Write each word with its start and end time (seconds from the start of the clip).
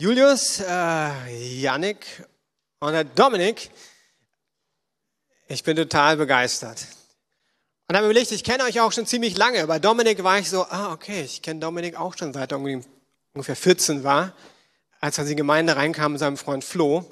Julius, 0.00 0.60
äh, 0.60 1.60
Yannick 1.60 2.06
und 2.78 3.18
Dominik, 3.18 3.70
ich 5.48 5.64
bin 5.64 5.76
total 5.76 6.16
begeistert. 6.16 6.86
Und 7.88 7.96
habe 7.96 8.06
überlegt, 8.06 8.30
ich 8.30 8.44
kenne 8.44 8.64
euch 8.64 8.80
auch 8.80 8.92
schon 8.92 9.06
ziemlich 9.06 9.36
lange. 9.36 9.66
Bei 9.66 9.78
Dominik 9.78 10.22
war 10.22 10.38
ich 10.38 10.50
so, 10.50 10.64
ah, 10.64 10.92
okay, 10.92 11.22
ich 11.22 11.42
kenne 11.42 11.58
Dominik 11.58 11.96
auch 11.96 12.16
schon 12.16 12.32
seit 12.32 12.52
er 12.52 12.60
ungefähr 12.60 13.56
14 13.56 14.04
war, 14.04 14.34
als 15.00 15.18
er 15.18 15.24
in 15.24 15.30
die 15.30 15.36
Gemeinde 15.36 15.74
reinkam 15.74 16.12
mit 16.12 16.20
seinem 16.20 16.36
Freund 16.36 16.64
Flo. 16.64 17.04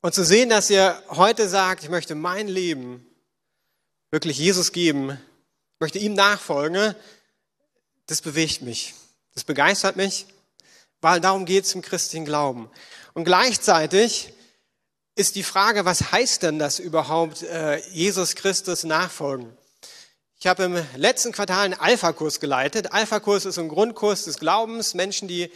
Und 0.00 0.14
zu 0.14 0.24
sehen, 0.24 0.50
dass 0.50 0.70
ihr 0.70 1.02
heute 1.08 1.48
sagt, 1.48 1.82
ich 1.82 1.88
möchte 1.88 2.14
mein 2.14 2.46
Leben 2.46 3.04
wirklich 4.10 4.38
Jesus 4.38 4.70
geben, 4.72 5.18
möchte 5.78 5.98
ihm 5.98 6.14
nachfolgen, 6.14 6.94
das 8.06 8.22
bewegt 8.22 8.62
mich. 8.62 8.94
Das 9.34 9.44
begeistert 9.44 9.96
mich 9.96 10.26
weil 11.00 11.20
darum 11.20 11.44
geht 11.44 11.64
es 11.64 11.74
im 11.74 11.82
christlichen 11.82 12.24
Glauben. 12.24 12.70
Und 13.14 13.24
gleichzeitig 13.24 14.32
ist 15.14 15.34
die 15.34 15.42
Frage, 15.42 15.84
was 15.84 16.12
heißt 16.12 16.42
denn 16.42 16.58
das 16.58 16.78
überhaupt, 16.78 17.42
äh, 17.42 17.78
Jesus 17.90 18.34
Christus 18.34 18.84
nachfolgen? 18.84 19.56
Ich 20.38 20.46
habe 20.46 20.64
im 20.64 20.86
letzten 20.96 21.32
Quartal 21.32 21.64
einen 21.64 21.74
Alpha-Kurs 21.74 22.38
geleitet. 22.38 22.92
Alpha-Kurs 22.92 23.44
ist 23.44 23.58
ein 23.58 23.68
Grundkurs 23.68 24.24
des 24.24 24.38
Glaubens. 24.38 24.94
Menschen, 24.94 25.26
die 25.26 25.50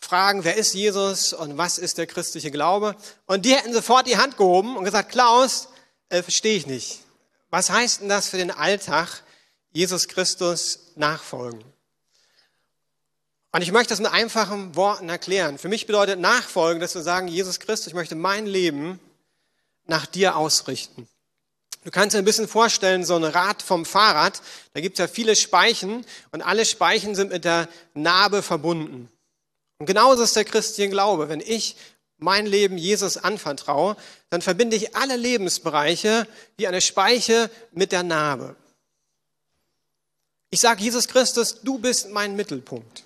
fragen, 0.00 0.42
wer 0.42 0.56
ist 0.56 0.74
Jesus 0.74 1.32
und 1.32 1.56
was 1.56 1.78
ist 1.78 1.98
der 1.98 2.06
christliche 2.06 2.50
Glaube? 2.50 2.96
Und 3.26 3.44
die 3.44 3.54
hätten 3.54 3.72
sofort 3.72 4.08
die 4.08 4.16
Hand 4.16 4.36
gehoben 4.36 4.76
und 4.76 4.84
gesagt, 4.84 5.12
Klaus, 5.12 5.68
äh, 6.08 6.22
verstehe 6.22 6.56
ich 6.56 6.66
nicht. 6.66 7.00
Was 7.50 7.70
heißt 7.70 8.00
denn 8.00 8.08
das 8.08 8.28
für 8.28 8.38
den 8.38 8.50
Alltag, 8.50 9.22
Jesus 9.78 10.08
Christus 10.08 10.80
nachfolgen? 10.96 11.62
Und 13.52 13.62
ich 13.62 13.70
möchte 13.70 13.90
das 13.90 14.00
mit 14.00 14.10
einfachen 14.10 14.74
Worten 14.74 15.08
erklären. 15.08 15.56
Für 15.56 15.68
mich 15.68 15.86
bedeutet 15.86 16.18
Nachfolgen, 16.18 16.80
dass 16.80 16.96
wir 16.96 17.02
sagen, 17.02 17.28
Jesus 17.28 17.60
Christus, 17.60 17.86
ich 17.86 17.94
möchte 17.94 18.16
mein 18.16 18.46
Leben 18.46 18.98
nach 19.86 20.04
dir 20.04 20.36
ausrichten. 20.36 21.06
Du 21.84 21.92
kannst 21.92 22.14
dir 22.14 22.18
ein 22.18 22.24
bisschen 22.24 22.48
vorstellen, 22.48 23.04
so 23.04 23.14
ein 23.14 23.22
Rad 23.22 23.62
vom 23.62 23.84
Fahrrad, 23.84 24.42
da 24.74 24.80
gibt 24.80 24.98
es 24.98 24.98
ja 24.98 25.06
viele 25.06 25.36
Speichen 25.36 26.04
und 26.32 26.42
alle 26.42 26.64
Speichen 26.64 27.14
sind 27.14 27.30
mit 27.30 27.44
der 27.44 27.68
Narbe 27.94 28.42
verbunden. 28.42 29.08
Und 29.78 29.86
genauso 29.86 30.24
ist 30.24 30.34
der 30.34 30.44
christliche 30.44 30.90
Glaube. 30.90 31.28
Wenn 31.28 31.38
ich 31.38 31.76
mein 32.16 32.46
Leben 32.46 32.78
Jesus 32.78 33.16
anvertraue, 33.16 33.96
dann 34.28 34.42
verbinde 34.42 34.74
ich 34.74 34.96
alle 34.96 35.14
Lebensbereiche 35.14 36.26
wie 36.56 36.66
eine 36.66 36.80
Speiche 36.80 37.48
mit 37.70 37.92
der 37.92 38.02
Narbe. 38.02 38.56
Ich 40.50 40.60
sage 40.60 40.82
Jesus 40.82 41.08
Christus, 41.08 41.60
du 41.60 41.78
bist 41.78 42.10
mein 42.10 42.34
Mittelpunkt. 42.36 43.04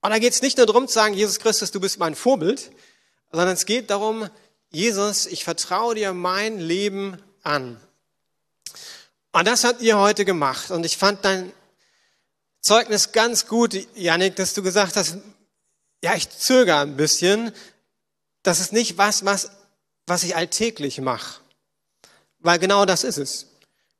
Und 0.00 0.10
da 0.10 0.18
geht 0.18 0.32
es 0.32 0.42
nicht 0.42 0.56
nur 0.56 0.66
darum 0.66 0.86
zu 0.86 0.94
sagen, 0.94 1.14
Jesus 1.14 1.40
Christus, 1.40 1.72
du 1.72 1.80
bist 1.80 1.98
mein 1.98 2.14
Vorbild, 2.14 2.70
sondern 3.32 3.54
es 3.54 3.66
geht 3.66 3.90
darum, 3.90 4.28
Jesus, 4.70 5.26
ich 5.26 5.44
vertraue 5.44 5.94
dir 5.94 6.12
mein 6.12 6.60
Leben 6.60 7.20
an. 7.42 7.80
Und 9.32 9.46
das 9.46 9.64
habt 9.64 9.82
ihr 9.82 9.98
heute 9.98 10.24
gemacht. 10.24 10.70
Und 10.70 10.86
ich 10.86 10.96
fand 10.96 11.24
dein 11.24 11.52
Zeugnis 12.60 13.12
ganz 13.12 13.46
gut, 13.46 13.74
Janik, 13.96 14.36
dass 14.36 14.54
du 14.54 14.62
gesagt 14.62 14.96
hast, 14.96 15.18
ja, 16.02 16.14
ich 16.14 16.30
zögere 16.30 16.78
ein 16.78 16.96
bisschen. 16.96 17.52
Das 18.42 18.60
ist 18.60 18.72
nicht 18.72 18.98
was, 18.98 19.24
was, 19.24 19.50
was 20.06 20.22
ich 20.22 20.36
alltäglich 20.36 21.00
mache. 21.00 21.40
Weil 22.38 22.58
genau 22.58 22.84
das 22.84 23.02
ist 23.02 23.18
es. 23.18 23.46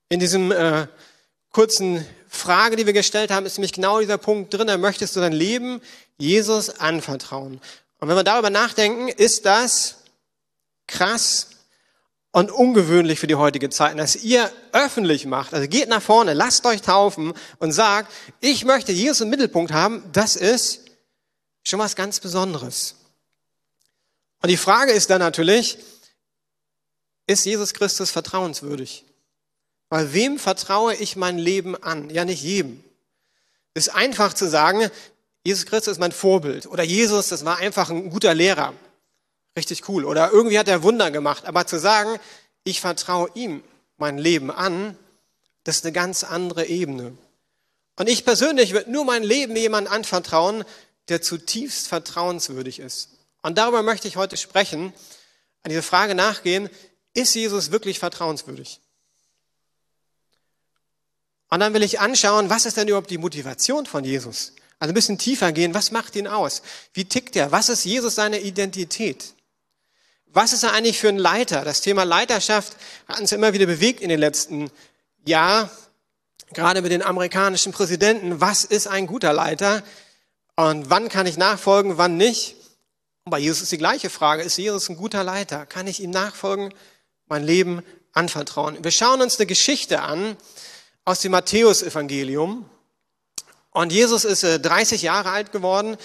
In 0.08 0.20
diesem 0.20 0.52
äh, 0.52 0.86
kurzen 1.50 2.06
Frage, 2.28 2.76
die 2.76 2.86
wir 2.86 2.92
gestellt 2.92 3.30
haben, 3.30 3.46
ist 3.46 3.58
nämlich 3.58 3.72
genau 3.72 4.00
dieser 4.00 4.18
Punkt 4.18 4.52
drin. 4.52 4.80
Möchtest 4.80 5.16
du 5.16 5.20
dein 5.20 5.32
Leben 5.32 5.80
Jesus 6.18 6.70
anvertrauen. 6.70 7.60
Und 8.00 8.08
wenn 8.08 8.16
wir 8.16 8.24
darüber 8.24 8.50
nachdenken, 8.50 9.08
ist 9.08 9.46
das 9.46 9.98
krass 10.86 11.48
und 12.32 12.50
ungewöhnlich 12.50 13.18
für 13.18 13.26
die 13.26 13.36
heutige 13.36 13.70
Zeit, 13.70 13.98
dass 13.98 14.16
ihr 14.16 14.50
öffentlich 14.72 15.26
macht. 15.26 15.54
Also 15.54 15.66
geht 15.68 15.88
nach 15.88 16.02
vorne, 16.02 16.34
lasst 16.34 16.66
euch 16.66 16.82
taufen 16.82 17.32
und 17.58 17.72
sagt, 17.72 18.12
ich 18.40 18.64
möchte 18.64 18.92
Jesus 18.92 19.20
im 19.20 19.30
Mittelpunkt 19.30 19.72
haben. 19.72 20.04
Das 20.12 20.36
ist 20.36 20.82
schon 21.62 21.78
was 21.78 21.96
ganz 21.96 22.20
Besonderes. 22.20 22.96
Und 24.42 24.50
die 24.50 24.56
Frage 24.56 24.92
ist 24.92 25.10
dann 25.10 25.20
natürlich, 25.20 25.78
ist 27.26 27.44
Jesus 27.44 27.74
Christus 27.74 28.10
vertrauenswürdig? 28.10 29.04
Weil 29.88 30.12
wem 30.12 30.38
vertraue 30.38 30.94
ich 30.94 31.16
mein 31.16 31.38
Leben 31.38 31.82
an? 31.82 32.10
Ja, 32.10 32.24
nicht 32.24 32.42
jedem. 32.42 32.82
Es 33.74 33.86
ist 33.86 33.94
einfach 33.94 34.34
zu 34.34 34.48
sagen, 34.48 34.90
Jesus 35.44 35.66
Christus 35.66 35.92
ist 35.92 36.00
mein 36.00 36.12
Vorbild. 36.12 36.66
Oder 36.66 36.82
Jesus, 36.82 37.28
das 37.28 37.44
war 37.44 37.58
einfach 37.58 37.90
ein 37.90 38.10
guter 38.10 38.34
Lehrer. 38.34 38.74
Richtig 39.56 39.88
cool. 39.88 40.04
Oder 40.04 40.30
irgendwie 40.30 40.58
hat 40.58 40.68
er 40.68 40.82
Wunder 40.82 41.10
gemacht. 41.10 41.46
Aber 41.46 41.66
zu 41.66 41.78
sagen, 41.78 42.18
ich 42.64 42.80
vertraue 42.80 43.30
ihm 43.34 43.62
mein 43.96 44.18
Leben 44.18 44.50
an, 44.50 44.96
das 45.64 45.76
ist 45.76 45.84
eine 45.84 45.92
ganz 45.92 46.24
andere 46.24 46.66
Ebene. 46.66 47.16
Und 47.96 48.08
ich 48.08 48.24
persönlich 48.24 48.72
würde 48.72 48.90
nur 48.90 49.04
mein 49.04 49.22
Leben 49.22 49.56
jemandem 49.56 49.92
anvertrauen, 49.92 50.64
der 51.08 51.22
zutiefst 51.22 51.88
vertrauenswürdig 51.88 52.78
ist. 52.78 53.10
Und 53.42 53.58
darüber 53.58 53.82
möchte 53.82 54.06
ich 54.06 54.16
heute 54.16 54.36
sprechen, 54.36 54.92
an 55.62 55.70
diese 55.70 55.82
Frage 55.82 56.14
nachgehen, 56.14 56.68
ist 57.14 57.34
Jesus 57.34 57.70
wirklich 57.70 57.98
vertrauenswürdig? 57.98 58.80
Und 61.50 61.60
dann 61.60 61.74
will 61.74 61.82
ich 61.82 62.00
anschauen, 62.00 62.50
was 62.50 62.66
ist 62.66 62.76
denn 62.76 62.88
überhaupt 62.88 63.10
die 63.10 63.18
Motivation 63.18 63.86
von 63.86 64.04
Jesus? 64.04 64.52
Also 64.78 64.92
ein 64.92 64.94
bisschen 64.94 65.18
tiefer 65.18 65.52
gehen, 65.52 65.74
was 65.74 65.90
macht 65.90 66.14
ihn 66.14 66.26
aus? 66.26 66.62
Wie 66.92 67.04
tickt 67.04 67.36
er? 67.36 67.50
Was 67.52 67.68
ist 67.68 67.84
Jesus 67.84 68.14
seine 68.14 68.40
Identität? 68.40 69.34
Was 70.26 70.52
ist 70.52 70.62
er 70.62 70.72
eigentlich 70.72 70.98
für 70.98 71.08
ein 71.08 71.18
Leiter? 71.18 71.64
Das 71.64 71.80
Thema 71.80 72.04
Leiterschaft 72.04 72.76
hat 73.08 73.18
uns 73.20 73.32
immer 73.32 73.54
wieder 73.54 73.66
bewegt 73.66 74.00
in 74.00 74.10
den 74.10 74.20
letzten 74.20 74.70
Jahren, 75.24 75.70
gerade 76.52 76.82
mit 76.82 76.92
den 76.92 77.02
amerikanischen 77.02 77.72
Präsidenten. 77.72 78.40
Was 78.40 78.64
ist 78.64 78.86
ein 78.86 79.06
guter 79.06 79.32
Leiter? 79.32 79.82
Und 80.54 80.90
wann 80.90 81.08
kann 81.08 81.26
ich 81.26 81.38
nachfolgen, 81.38 81.98
wann 81.98 82.16
nicht? 82.16 82.56
Und 83.24 83.30
bei 83.30 83.38
Jesus 83.38 83.62
ist 83.62 83.72
die 83.72 83.78
gleiche 83.78 84.10
Frage. 84.10 84.42
Ist 84.42 84.58
Jesus 84.58 84.88
ein 84.88 84.96
guter 84.96 85.24
Leiter? 85.24 85.66
Kann 85.66 85.86
ich 85.86 86.00
ihm 86.00 86.10
nachfolgen, 86.10 86.74
mein 87.26 87.42
Leben 87.42 87.82
anvertrauen? 88.12 88.82
Wir 88.82 88.90
schauen 88.90 89.22
uns 89.22 89.38
eine 89.38 89.46
Geschichte 89.46 90.02
an, 90.02 90.36
aus 91.08 91.20
dem 91.20 91.32
Matthäusevangelium. 91.32 92.68
Und 93.70 93.92
Jesus 93.92 94.26
ist 94.26 94.42
30 94.42 95.02
äh, 95.02 95.06
Jahre 95.06 95.30
alt 95.30 95.52
geworden. 95.52 95.96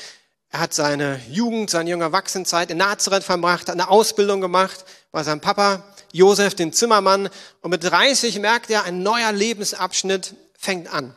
Er 0.50 0.62
hat 0.62 0.74
seine 0.74 1.19
Jugend, 1.30 1.69
seine 1.69 1.90
junge 1.90 2.06
Erwachsenenzeit 2.06 2.72
in 2.72 2.78
Nazareth 2.78 3.25
verbracht, 3.25 3.68
hat 3.68 3.74
eine 3.74 3.90
Ausbildung 3.90 4.40
gemacht 4.40 4.86
bei 5.12 5.22
seinem 5.24 5.41
Papa 5.41 5.84
Josef, 6.14 6.56
den 6.56 6.72
Zimmermann. 6.72 7.30
Und 7.59 7.72
mit 7.72 7.84
30 7.84 8.40
merkt 8.40 8.69
er, 8.69 8.86
ein 8.86 9.03
neuer 9.03 9.34
Lebensabschnitt 9.34 10.36
fängt 10.58 10.94
an. 10.94 11.14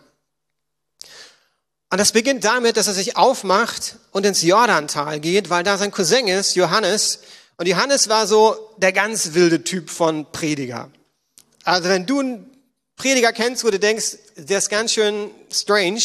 Und 1.89 1.99
das 1.99 2.11
beginnt 2.11 2.43
damit, 2.43 2.77
dass 2.77 2.89
er 2.89 2.95
sich 2.95 3.17
aufmacht 3.17 3.99
und 4.11 4.27
ins 4.27 4.43
Jordantal 4.43 5.21
geht, 5.21 5.49
weil 5.49 5.63
da 5.63 5.79
sein 5.79 5.93
Cousin 5.93 6.27
ist, 6.27 6.57
Johannes. 6.57 7.21
Und 7.57 7.69
Johannes 7.69 8.09
war 8.09 8.27
so 8.27 8.75
der 8.79 8.93
ganz 8.93 9.35
wilde 9.35 9.63
Typ 9.63 9.91
von 9.91 10.33
Prediger. 10.33 10.91
Also 11.63 11.89
wenn 11.89 12.05
du 12.05 12.45
Prediger 12.97 13.33
kennst, 13.33 13.65
wo 13.65 13.71
du 13.71 13.79
denkst, 13.79 14.17
der 14.37 14.59
ist 14.59 14.69
ganz 14.69 14.93
schön 14.93 15.31
strange, 15.51 16.03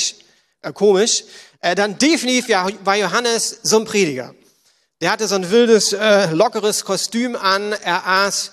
äh, 0.62 0.74
komisch, 0.74 1.24
äh, 1.62 1.74
dann 1.74 1.98
definitiv 1.98 2.50
ja, 2.50 2.68
war 2.84 2.98
Johannes 2.98 3.60
so 3.64 3.80
ein 3.80 3.86
Prediger. 3.86 4.36
Der 5.00 5.12
hatte 5.12 5.28
so 5.28 5.36
ein 5.36 5.50
wildes, 5.50 5.94
äh, 5.94 6.32
lockeres 6.32 6.86
Kostüm 6.86 7.36
an, 7.36 7.74
er 7.74 8.06
aß 8.08 8.52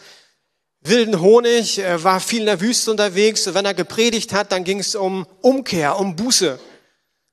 wilden 0.81 1.21
Honig, 1.21 1.79
er 1.79 2.03
war 2.05 2.21
viel 2.21 2.41
in 2.41 2.47
der 2.47 2.61
Wüste 2.61 2.91
unterwegs. 2.91 3.47
Und 3.47 3.55
wenn 3.55 3.65
er 3.65 3.75
gepredigt 3.75 4.33
hat, 4.33 4.53
dann 4.53 4.65
ging 4.65 4.79
es 4.79 4.95
um 4.95 5.27
Umkehr, 5.43 5.99
um 5.99 6.17
Buße. 6.17 6.59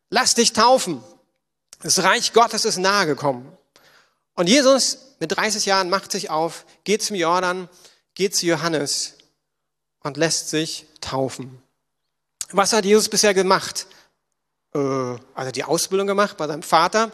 Lass 0.09 0.35
dich 0.35 0.53
taufen. 0.53 1.03
Das 1.81 2.03
Reich 2.03 2.33
Gottes 2.33 2.65
ist 2.65 2.77
nahe 2.77 3.05
gekommen. 3.05 3.55
Und 4.33 4.49
Jesus 4.49 5.15
mit 5.19 5.35
30 5.35 5.65
Jahren 5.65 5.89
macht 5.89 6.11
sich 6.11 6.29
auf, 6.29 6.65
geht 6.83 7.03
zum 7.03 7.15
Jordan, 7.15 7.69
geht 8.15 8.35
zu 8.35 8.45
Johannes 8.45 9.13
und 10.01 10.17
lässt 10.17 10.49
sich 10.49 10.85
taufen. 11.05 11.61
Was 12.51 12.73
hat 12.73 12.85
Jesus 12.85 13.09
bisher 13.09 13.33
gemacht? 13.33 13.87
Äh, 14.73 14.79
also 15.33 15.51
die 15.53 15.63
Ausbildung 15.63 16.07
gemacht 16.07 16.37
bei 16.37 16.47
seinem 16.47 16.63
Vater, 16.63 17.11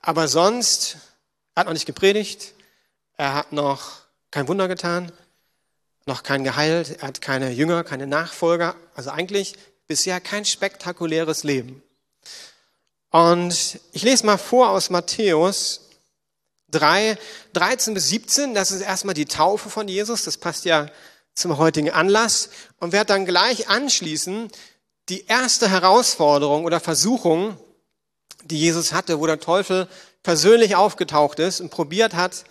aber 0.00 0.28
sonst 0.28 0.96
er 1.54 1.60
hat 1.60 1.66
noch 1.66 1.74
nicht 1.74 1.86
gepredigt, 1.86 2.54
er 3.16 3.34
hat 3.34 3.52
noch 3.52 4.00
kein 4.30 4.48
Wunder 4.48 4.68
getan, 4.68 5.12
noch 6.06 6.22
kein 6.22 6.44
geheilt, 6.44 6.96
er 7.00 7.08
hat 7.08 7.20
keine 7.20 7.50
Jünger, 7.50 7.84
keine 7.84 8.06
Nachfolger, 8.06 8.74
also 8.94 9.10
eigentlich 9.10 9.54
bisher 9.86 10.20
kein 10.20 10.44
spektakuläres 10.44 11.44
Leben. 11.44 11.82
Und 13.10 13.78
ich 13.92 14.02
lese 14.02 14.24
mal 14.24 14.38
vor 14.38 14.70
aus 14.70 14.88
Matthäus 14.88 15.90
3, 16.70 17.18
13 17.52 17.92
bis 17.92 18.08
17, 18.08 18.54
das 18.54 18.70
ist 18.70 18.80
erstmal 18.80 19.14
die 19.14 19.26
Taufe 19.26 19.68
von 19.68 19.86
Jesus, 19.86 20.24
das 20.24 20.38
passt 20.38 20.64
ja 20.64 20.88
zum 21.34 21.58
heutigen 21.58 21.90
Anlass 21.90 22.50
und 22.78 22.92
werde 22.92 23.06
dann 23.06 23.26
gleich 23.26 23.68
anschließen 23.68 24.50
die 25.08 25.26
erste 25.26 25.68
Herausforderung 25.68 26.64
oder 26.64 26.80
Versuchung, 26.80 27.56
die 28.44 28.58
Jesus 28.58 28.92
hatte, 28.92 29.20
wo 29.20 29.26
der 29.26 29.40
Teufel 29.40 29.88
persönlich 30.22 30.76
aufgetaucht 30.76 31.38
ist 31.38 31.60
und 31.60 31.70
probiert 31.70 32.14
hat, 32.14 32.44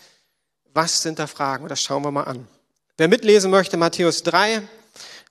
was 0.74 1.02
sind 1.02 1.20
da 1.20 1.28
Fragen? 1.28 1.68
Das 1.68 1.82
schauen 1.82 2.04
wir 2.04 2.12
mal 2.12 2.24
an. 2.24 2.48
Wer 2.98 3.08
mitlesen 3.08 3.52
möchte, 3.52 3.78
Matthäus 3.78 4.24
3, 4.24 4.62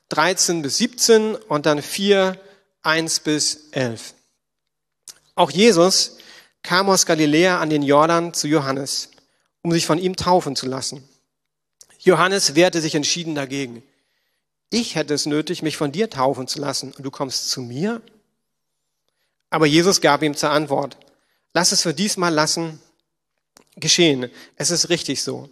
13 0.08 0.62
bis 0.62 0.78
17 0.78 1.34
und 1.34 1.66
dann 1.66 1.82
4, 1.82 2.38
1 2.82 3.20
bis 3.20 3.68
11. 3.72 4.14
Auch 5.34 5.50
Jesus 5.50 6.18
kam 6.62 6.90
aus 6.90 7.06
Galiläa 7.06 7.60
an 7.60 7.70
den 7.70 7.82
Jordan 7.82 8.34
zu 8.34 8.48
Johannes, 8.48 9.10
um 9.62 9.72
sich 9.72 9.86
von 9.86 9.98
ihm 9.98 10.16
taufen 10.16 10.56
zu 10.56 10.66
lassen. 10.66 11.08
Johannes 12.02 12.54
wehrte 12.54 12.80
sich 12.80 12.94
entschieden 12.94 13.34
dagegen. 13.34 13.82
Ich 14.70 14.94
hätte 14.94 15.14
es 15.14 15.26
nötig, 15.26 15.62
mich 15.62 15.76
von 15.76 15.92
dir 15.92 16.08
taufen 16.08 16.48
zu 16.48 16.58
lassen 16.58 16.92
und 16.96 17.04
du 17.04 17.10
kommst 17.10 17.50
zu 17.50 17.60
mir? 17.60 18.00
Aber 19.50 19.66
Jesus 19.66 20.00
gab 20.00 20.22
ihm 20.22 20.34
zur 20.34 20.50
Antwort, 20.50 20.96
lass 21.52 21.72
es 21.72 21.82
für 21.82 21.92
diesmal 21.92 22.32
lassen 22.32 22.80
geschehen. 23.76 24.30
Es 24.56 24.70
ist 24.70 24.88
richtig 24.88 25.22
so. 25.22 25.50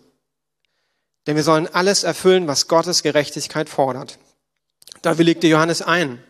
Denn 1.26 1.36
wir 1.36 1.42
sollen 1.42 1.66
alles 1.66 2.04
erfüllen, 2.04 2.46
was 2.46 2.68
Gottes 2.68 3.02
Gerechtigkeit 3.02 3.68
fordert. 3.68 4.18
Da 5.02 5.18
willigte 5.18 5.48
Johannes 5.48 5.82
ein. 5.82 6.22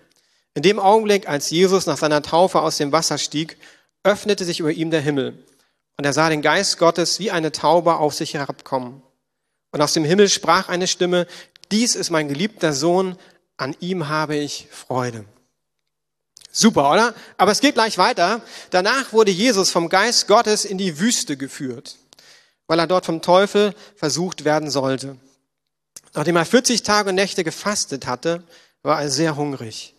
In 0.55 0.63
dem 0.63 0.81
Augenblick, 0.81 1.29
als 1.29 1.51
Jesus 1.51 1.87
nach 1.87 1.99
seiner 1.99 2.23
Taufe 2.23 2.61
aus 2.61 2.79
dem 2.79 2.91
Wasser 2.91 3.19
stieg, 3.19 3.59
öffnete 4.03 4.45
sich 4.45 4.59
über 4.59 4.73
ihm 4.73 4.91
der 4.91 5.01
Himmel. 5.01 5.45
Und 5.97 6.05
er 6.05 6.13
sah 6.13 6.29
den 6.29 6.43
Geist 6.43 6.79
Gottes 6.79 7.21
wie 7.21 7.31
eine 7.31 7.53
Taube 7.53 7.97
auf 7.97 8.15
sich 8.15 8.35
herabkommen. 8.35 9.03
Und 9.71 9.81
aus 9.81 9.93
dem 9.93 10.05
Himmel 10.05 10.29
sprach 10.29 10.69
eine 10.69 10.87
Stimme, 10.87 11.27
dies 11.71 11.95
ist 11.95 12.11
mein 12.11 12.29
geliebter 12.29 12.73
Sohn, 12.73 13.17
an 13.57 13.77
ihm 13.81 14.09
habe 14.09 14.37
ich 14.37 14.69
Freude. 14.71 15.25
Super, 16.51 16.91
oder? 16.91 17.15
Aber 17.37 17.53
es 17.53 17.61
geht 17.61 17.75
gleich 17.75 17.99
weiter. 17.99 18.41
Danach 18.71 19.13
wurde 19.13 19.31
Jesus 19.31 19.71
vom 19.71 19.89
Geist 19.89 20.27
Gottes 20.27 20.65
in 20.65 20.79
die 20.79 20.99
Wüste 20.99 21.37
geführt, 21.37 21.97
weil 22.67 22.79
er 22.79 22.87
dort 22.87 23.07
vom 23.07 23.21
Teufel 23.21 23.75
versucht 23.97 24.45
werden 24.45 24.71
sollte. 24.71 25.17
Nachdem 26.15 26.37
er 26.37 26.47
40 26.47 26.83
Tage 26.83 27.11
und 27.11 27.17
Nächte 27.17 27.45
gefastet 27.45 28.07
hatte, 28.07 28.43
war 28.83 29.03
er 29.03 29.11
sehr 29.11 29.37
hungrig. 29.37 29.95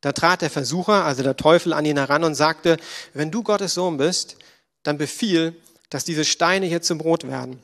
Da 0.00 0.12
trat 0.12 0.42
der 0.42 0.50
Versucher, 0.50 1.04
also 1.04 1.22
der 1.22 1.36
Teufel, 1.36 1.72
an 1.72 1.84
ihn 1.84 1.98
heran 1.98 2.24
und 2.24 2.34
sagte, 2.34 2.78
wenn 3.12 3.30
du 3.30 3.42
Gottes 3.42 3.74
Sohn 3.74 3.98
bist, 3.98 4.36
dann 4.82 4.98
befiehl, 4.98 5.54
dass 5.90 6.04
diese 6.04 6.24
Steine 6.24 6.66
hier 6.66 6.82
zum 6.82 6.98
Brot 6.98 7.28
werden. 7.28 7.62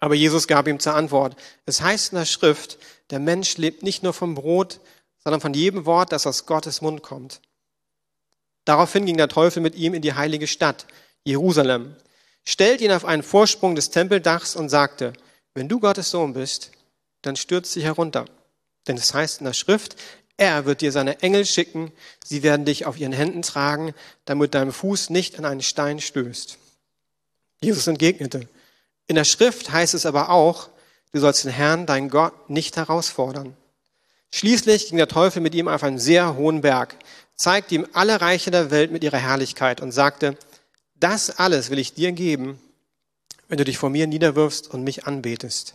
Aber 0.00 0.14
Jesus 0.14 0.48
gab 0.48 0.66
ihm 0.66 0.80
zur 0.80 0.94
Antwort, 0.94 1.36
es 1.66 1.82
heißt 1.82 2.12
in 2.12 2.18
der 2.18 2.24
Schrift, 2.24 2.78
der 3.10 3.18
Mensch 3.18 3.58
lebt 3.58 3.82
nicht 3.82 4.02
nur 4.02 4.14
vom 4.14 4.34
Brot, 4.34 4.80
sondern 5.22 5.40
von 5.40 5.52
jedem 5.52 5.84
Wort, 5.84 6.10
das 6.12 6.26
aus 6.26 6.46
Gottes 6.46 6.80
Mund 6.80 7.02
kommt. 7.02 7.40
Daraufhin 8.64 9.04
ging 9.04 9.18
der 9.18 9.28
Teufel 9.28 9.62
mit 9.62 9.74
ihm 9.74 9.94
in 9.94 10.02
die 10.02 10.14
heilige 10.14 10.46
Stadt, 10.46 10.86
Jerusalem, 11.24 11.94
stellt 12.44 12.80
ihn 12.80 12.92
auf 12.92 13.04
einen 13.04 13.22
Vorsprung 13.22 13.74
des 13.74 13.90
Tempeldachs 13.90 14.56
und 14.56 14.70
sagte, 14.70 15.12
wenn 15.54 15.68
du 15.68 15.80
Gottes 15.80 16.10
Sohn 16.10 16.32
bist, 16.32 16.70
dann 17.22 17.36
stürz 17.36 17.72
dich 17.72 17.84
herunter. 17.84 18.24
Denn 18.86 18.96
es 18.96 19.12
heißt 19.12 19.40
in 19.40 19.44
der 19.44 19.52
Schrift, 19.52 19.96
er 20.38 20.64
wird 20.64 20.80
dir 20.80 20.90
seine 20.90 21.20
Engel 21.20 21.44
schicken, 21.44 21.92
sie 22.24 22.42
werden 22.42 22.64
dich 22.64 22.86
auf 22.86 22.98
ihren 22.98 23.12
Händen 23.12 23.42
tragen, 23.42 23.92
damit 24.24 24.54
dein 24.54 24.72
Fuß 24.72 25.10
nicht 25.10 25.38
an 25.38 25.44
einen 25.44 25.60
Stein 25.60 26.00
stößt. 26.00 26.56
Jesus 27.60 27.86
entgegnete, 27.86 28.48
in 29.10 29.16
der 29.16 29.24
Schrift 29.24 29.72
heißt 29.72 29.94
es 29.94 30.06
aber 30.06 30.30
auch, 30.30 30.68
du 31.12 31.18
sollst 31.18 31.42
den 31.42 31.50
Herrn, 31.50 31.84
deinen 31.84 32.10
Gott, 32.10 32.48
nicht 32.48 32.76
herausfordern. 32.76 33.56
Schließlich 34.30 34.86
ging 34.86 34.98
der 34.98 35.08
Teufel 35.08 35.42
mit 35.42 35.52
ihm 35.52 35.66
auf 35.66 35.82
einen 35.82 35.98
sehr 35.98 36.36
hohen 36.36 36.60
Berg, 36.60 36.94
zeigte 37.34 37.74
ihm 37.74 37.88
alle 37.92 38.20
Reiche 38.20 38.52
der 38.52 38.70
Welt 38.70 38.92
mit 38.92 39.02
ihrer 39.02 39.16
Herrlichkeit 39.16 39.80
und 39.80 39.90
sagte, 39.90 40.36
das 40.94 41.40
alles 41.40 41.70
will 41.70 41.80
ich 41.80 41.92
dir 41.92 42.12
geben, 42.12 42.60
wenn 43.48 43.58
du 43.58 43.64
dich 43.64 43.78
vor 43.78 43.90
mir 43.90 44.06
niederwirfst 44.06 44.72
und 44.72 44.84
mich 44.84 45.08
anbetest. 45.08 45.74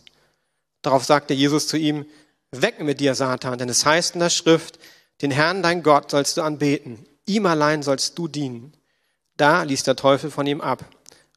Darauf 0.80 1.04
sagte 1.04 1.34
Jesus 1.34 1.68
zu 1.68 1.76
ihm, 1.76 2.06
weg 2.52 2.80
mit 2.80 3.00
dir, 3.00 3.14
Satan, 3.14 3.58
denn 3.58 3.68
es 3.68 3.84
heißt 3.84 4.14
in 4.14 4.20
der 4.20 4.30
Schrift, 4.30 4.78
den 5.20 5.30
Herrn, 5.30 5.62
dein 5.62 5.82
Gott, 5.82 6.10
sollst 6.10 6.38
du 6.38 6.40
anbeten, 6.40 7.04
ihm 7.26 7.44
allein 7.44 7.82
sollst 7.82 8.16
du 8.16 8.28
dienen. 8.28 8.72
Da 9.36 9.62
ließ 9.62 9.82
der 9.82 9.96
Teufel 9.96 10.30
von 10.30 10.46
ihm 10.46 10.62
ab, 10.62 10.86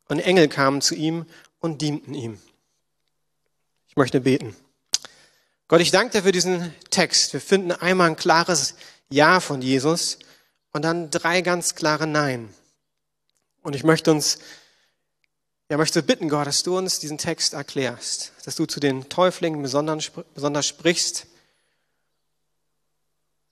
und 0.07 0.19
Engel 0.19 0.47
kamen 0.47 0.79
zu 0.79 0.95
ihm 0.95 1.25
und 1.59 1.81
dienten 1.81 2.13
ihm. 2.13 2.39
Ich 3.88 3.95
möchte 3.95 4.21
beten. 4.21 4.56
Gott, 5.67 5.81
ich 5.81 5.91
danke 5.91 6.17
dir 6.17 6.23
für 6.23 6.31
diesen 6.31 6.73
Text. 6.89 7.33
Wir 7.33 7.41
finden 7.41 7.71
einmal 7.71 8.09
ein 8.09 8.15
klares 8.15 8.75
Ja 9.09 9.39
von 9.39 9.61
Jesus 9.61 10.17
und 10.71 10.83
dann 10.83 11.11
drei 11.11 11.41
ganz 11.41 11.75
klare 11.75 12.07
Nein. 12.07 12.53
Und 13.61 13.75
ich 13.75 13.83
möchte 13.83 14.11
uns, 14.11 14.39
ja, 15.69 15.77
möchte 15.77 16.01
bitten, 16.01 16.29
Gott, 16.29 16.47
dass 16.47 16.63
du 16.63 16.77
uns 16.77 17.00
diesen 17.00 17.17
Text 17.17 17.53
erklärst, 17.53 18.31
dass 18.45 18.56
du 18.56 18.65
zu 18.65 18.79
den 18.79 19.09
Täuflingen 19.09 19.61
besonders, 19.61 20.65
sprichst 20.65 21.27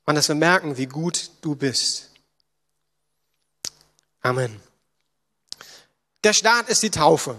und 0.05 0.15
dass 0.15 0.27
wir 0.27 0.35
merken, 0.35 0.77
wie 0.77 0.87
gut 0.87 1.31
du 1.41 1.55
bist. 1.55 2.09
Amen. 4.21 4.59
Der 6.23 6.33
Start 6.33 6.69
ist 6.69 6.81
die 6.81 6.89
Taufe. 6.89 7.37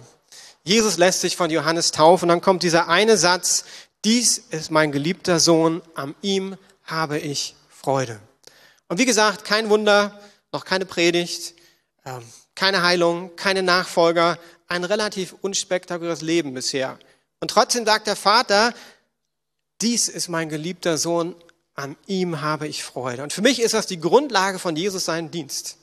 Jesus 0.68 0.98
lässt 0.98 1.22
sich 1.22 1.34
von 1.34 1.50
Johannes 1.50 1.92
taufen. 1.92 2.26
Und 2.26 2.28
dann 2.28 2.40
kommt 2.42 2.62
dieser 2.62 2.88
eine 2.88 3.16
Satz, 3.16 3.64
dies 4.04 4.36
ist 4.36 4.70
mein 4.70 4.92
geliebter 4.92 5.40
Sohn, 5.40 5.80
an 5.94 6.14
ihm 6.20 6.58
habe 6.84 7.18
ich 7.18 7.54
Freude. 7.70 8.20
Und 8.86 8.98
wie 8.98 9.06
gesagt, 9.06 9.46
kein 9.46 9.70
Wunder, 9.70 10.20
noch 10.52 10.66
keine 10.66 10.84
Predigt, 10.84 11.54
ähm, 12.04 12.22
keine 12.54 12.82
Heilung, 12.82 13.34
keine 13.34 13.62
Nachfolger, 13.62 14.38
ein 14.66 14.84
relativ 14.84 15.34
unspektakuläres 15.40 16.20
Leben 16.20 16.52
bisher. 16.52 16.98
Und 17.40 17.50
trotzdem 17.50 17.86
sagt 17.86 18.06
der 18.06 18.16
Vater, 18.16 18.74
dies 19.80 20.08
ist 20.08 20.28
mein 20.28 20.50
geliebter 20.50 20.98
Sohn, 20.98 21.34
an 21.76 21.96
ihm 22.06 22.42
habe 22.42 22.68
ich 22.68 22.84
Freude. 22.84 23.22
Und 23.22 23.32
für 23.32 23.40
mich 23.40 23.62
ist 23.62 23.72
das 23.72 23.86
die 23.86 24.00
Grundlage 24.00 24.58
von 24.58 24.76
Jesus 24.76 25.06
seinen 25.06 25.30
Dienst. 25.30 25.77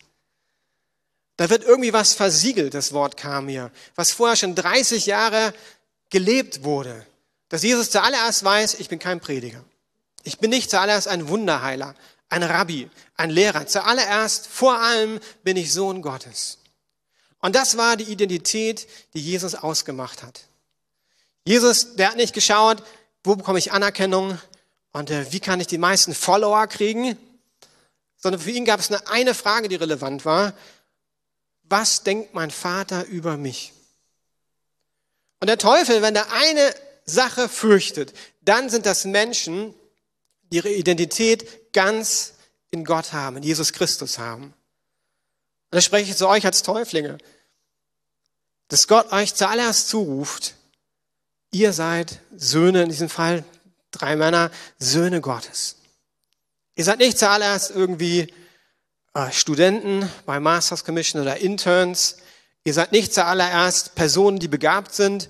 Da 1.38 1.50
wird 1.50 1.64
irgendwie 1.64 1.94
was 1.94 2.14
versiegelt, 2.14 2.74
das 2.74 2.94
Wort 2.94 3.18
kam 3.18 3.48
hier, 3.50 3.72
was 3.96 4.12
vorher 4.12 4.36
schon 4.36 4.56
30 4.56 5.06
Jahre 5.06 5.54
gelebt 6.10 6.64
wurde. 6.64 7.06
Dass 7.50 7.64
Jesus 7.64 7.92
zuallererst 7.92 8.44
weiß, 8.44 8.76
ich 8.76 8.90
bin 8.90 9.00
kein 9.00 9.20
Prediger. 9.20 9.64
Ich 10.24 10.40
bin 10.40 10.50
nicht 10.50 10.70
zuallererst 10.70 11.08
ein 11.08 11.28
Wunderheiler, 11.28 11.94
ein 12.30 12.42
Rabbi, 12.42 12.90
ein 13.16 13.30
Lehrer. 13.30 13.68
Zuallererst, 13.68 14.48
vor 14.48 14.80
allem 14.80 15.20
bin 15.44 15.58
ich 15.58 15.72
Sohn 15.72 16.02
Gottes. 16.02 16.58
Und 17.40 17.56
das 17.56 17.78
war 17.78 17.98
die 17.98 18.06
Identität, 18.06 18.88
die 19.14 19.22
Jesus 19.22 19.56
ausgemacht 19.56 20.24
hat. 20.24 20.46
Jesus, 21.44 21.96
der 21.96 22.10
hat 22.10 22.16
nicht 22.16 22.34
geschaut, 22.34 22.82
wo 23.24 23.36
bekomme 23.36 23.60
ich 23.60 23.72
Anerkennung 23.72 24.40
und 24.94 25.12
äh, 25.12 25.32
wie 25.32 25.40
kann 25.40 25.60
ich 25.60 25.68
die 25.68 25.78
meisten 25.78 26.16
Follower 26.16 26.66
kriegen, 26.66 27.18
sondern 28.18 28.42
für 28.42 28.50
ihn 28.50 28.66
gab 28.66 28.80
es 28.80 28.90
eine, 28.90 29.08
eine 29.08 29.34
Frage, 29.36 29.68
die 29.68 29.76
relevant 29.76 30.26
war 30.26 30.54
was 31.70 32.04
denkt 32.04 32.34
mein 32.34 32.52
Vater 32.52 33.06
über 33.06 33.38
mich? 33.38 33.74
Und 35.40 35.48
der 35.48 35.58
Teufel, 35.58 36.02
wenn 36.02 36.16
er 36.16 36.32
eine 36.32 36.74
Sache 37.06 37.50
fürchtet, 37.50 38.14
dann 38.42 38.70
sind 38.70 38.86
das 38.86 39.06
Menschen, 39.06 39.74
die 40.52 40.58
ihre 40.58 40.72
Identität 40.72 41.74
ganz 41.74 42.34
in 42.72 42.84
Gott 42.86 43.14
haben, 43.14 43.38
in 43.38 43.44
Jesus 43.44 43.74
Christus 43.74 44.18
haben. 44.18 44.46
Und 44.46 44.54
da 45.72 45.82
spreche 45.82 46.12
ich 46.12 46.18
zu 46.18 46.28
euch 46.28 46.46
als 46.46 46.64
Täuflinge, 46.64 47.18
dass 48.68 48.88
Gott 48.88 49.12
euch 49.12 49.36
zuallererst 49.36 49.90
zuruft, 49.90 50.56
ihr 51.52 51.74
seid 51.74 52.20
Söhne, 52.36 52.84
in 52.84 52.90
diesem 52.90 53.10
Fall 53.10 53.44
drei 53.92 54.16
Männer, 54.16 54.52
Söhne 54.80 55.22
Gottes. 55.22 55.78
Ihr 56.76 56.84
seid 56.84 57.00
nicht 57.00 57.18
zuallererst 57.18 57.72
irgendwie 57.72 58.34
äh, 59.16 59.32
Studenten 59.32 60.08
bei 60.26 60.40
Masters 60.40 60.84
Commission 60.84 61.22
oder 61.22 61.38
Interns. 61.38 62.18
Ihr 62.66 62.74
seid 62.74 62.92
nicht 62.92 63.14
zuallererst 63.14 63.96
Personen, 63.96 64.40
die 64.40 64.50
begabt 64.50 64.94
sind. 64.94 65.30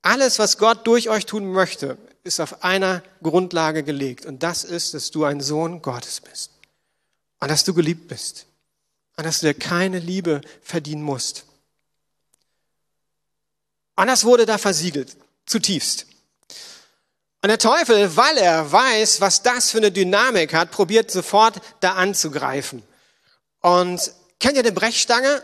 Alles, 0.00 0.38
was 0.38 0.58
Gott 0.58 0.86
durch 0.86 1.10
euch 1.10 1.26
tun 1.26 1.52
möchte, 1.52 1.98
ist 2.22 2.40
auf 2.40 2.62
einer 2.62 3.02
Grundlage 3.22 3.82
gelegt. 3.82 4.24
Und 4.26 4.42
das 4.42 4.62
ist, 4.62 4.94
dass 4.94 5.10
du 5.10 5.24
ein 5.24 5.40
Sohn 5.40 5.82
Gottes 5.82 6.20
bist. 6.20 6.52
Und 7.40 7.50
dass 7.50 7.64
du 7.64 7.74
geliebt 7.74 8.06
bist. 8.08 8.46
Und 9.16 9.26
dass 9.26 9.40
du 9.40 9.46
dir 9.46 9.54
keine 9.54 9.98
Liebe 9.98 10.40
verdienen 10.62 11.02
musst. 11.02 11.44
Und 13.96 14.06
das 14.06 14.24
wurde 14.24 14.46
da 14.46 14.56
versiegelt. 14.56 15.16
Zutiefst. 15.46 16.06
Und 17.42 17.48
der 17.48 17.58
Teufel, 17.58 18.16
weil 18.16 18.36
er 18.38 18.70
weiß, 18.70 19.20
was 19.20 19.42
das 19.42 19.70
für 19.70 19.78
eine 19.78 19.90
Dynamik 19.90 20.54
hat, 20.54 20.70
probiert 20.70 21.10
sofort 21.10 21.60
da 21.80 21.94
anzugreifen. 21.94 22.82
Und 23.66 24.12
kennt 24.38 24.54
ihr 24.54 24.62
eine 24.62 24.70
Brechstange? 24.70 25.42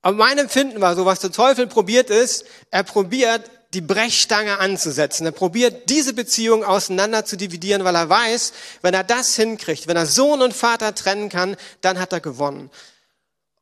Aber 0.00 0.16
mein 0.16 0.38
Empfinden 0.38 0.80
war 0.80 0.96
so, 0.96 1.04
was 1.04 1.20
der 1.20 1.30
Teufel 1.30 1.66
probiert 1.66 2.08
ist, 2.08 2.46
er 2.70 2.84
probiert 2.84 3.50
die 3.74 3.82
Brechstange 3.82 4.58
anzusetzen. 4.60 5.26
Er 5.26 5.32
probiert 5.32 5.90
diese 5.90 6.14
Beziehung 6.14 6.64
auseinander 6.64 7.26
zu 7.26 7.36
dividieren, 7.36 7.84
weil 7.84 7.96
er 7.96 8.08
weiß, 8.08 8.54
wenn 8.80 8.94
er 8.94 9.04
das 9.04 9.36
hinkriegt, 9.36 9.88
wenn 9.88 9.96
er 9.98 10.06
Sohn 10.06 10.40
und 10.40 10.54
Vater 10.54 10.94
trennen 10.94 11.28
kann, 11.28 11.58
dann 11.82 11.98
hat 11.98 12.14
er 12.14 12.20
gewonnen. 12.20 12.70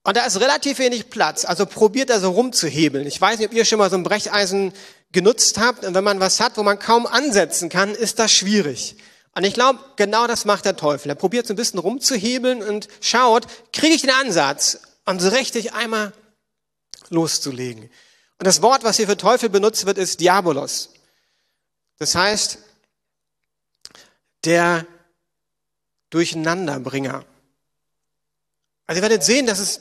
Und 0.05 0.17
da 0.17 0.27
ist 0.27 0.41
relativ 0.41 0.79
wenig 0.79 1.11
Platz, 1.11 1.45
also 1.45 1.67
probiert 1.67 2.11
er 2.11 2.21
so 2.21 2.31
rumzuhebeln. 2.31 3.05
Ich 3.05 3.21
weiß 3.21 3.41
nicht, 3.41 3.49
ob 3.49 3.55
ihr 3.55 3.65
schon 3.65 3.81
mal 3.81 3.91
so 3.91 3.97
ein 3.97 4.05
Brecheisen 4.05 4.73
genutzt 5.11 5.59
habt. 5.59 5.85
Und 5.85 5.95
wenn 5.95 6.05
man 6.05 6.21
was 6.21 6.39
hat, 6.39 6.57
wo 6.57 6.63
man 6.63 6.79
kaum 6.79 7.05
ansetzen 7.05 7.69
kann, 7.69 7.97
ist 7.97 8.21
das 8.21 8.31
schwierig. 8.31 8.95
Und 9.35 9.45
ich 9.45 9.55
glaube, 9.55 9.81
genau 9.97 10.27
das 10.27 10.45
macht 10.45 10.65
der 10.65 10.77
Teufel. 10.77 11.11
Er 11.11 11.17
probiert 11.17 11.47
so 11.47 11.55
ein 11.55 11.57
bisschen 11.57 11.81
rumzuhebeln 11.81 12.63
und 12.63 12.89
schaut, 13.01 13.47
kriege 13.73 13.95
ich 13.95 14.03
den 14.03 14.11
Ansatz, 14.11 14.81
um 15.07 15.19
so 15.19 15.29
richtig 15.29 15.73
einmal 15.73 16.13
loszulegen. 17.11 17.91
Und 18.39 18.47
das 18.47 18.63
Wort, 18.63 18.85
was 18.85 18.97
hier 18.97 19.07
für 19.07 19.17
Teufel 19.17 19.49
benutzt 19.49 19.87
wird, 19.87 19.99
ist 19.99 20.21
Diabolos. 20.21 20.91
Das 21.99 22.15
heißt, 22.15 22.59
der 24.45 24.87
Durcheinanderbringer. 26.11 27.25
Also 28.87 28.99
ihr 28.99 29.03
werdet 29.03 29.25
sehen, 29.25 29.47
dass 29.47 29.59
es 29.59 29.81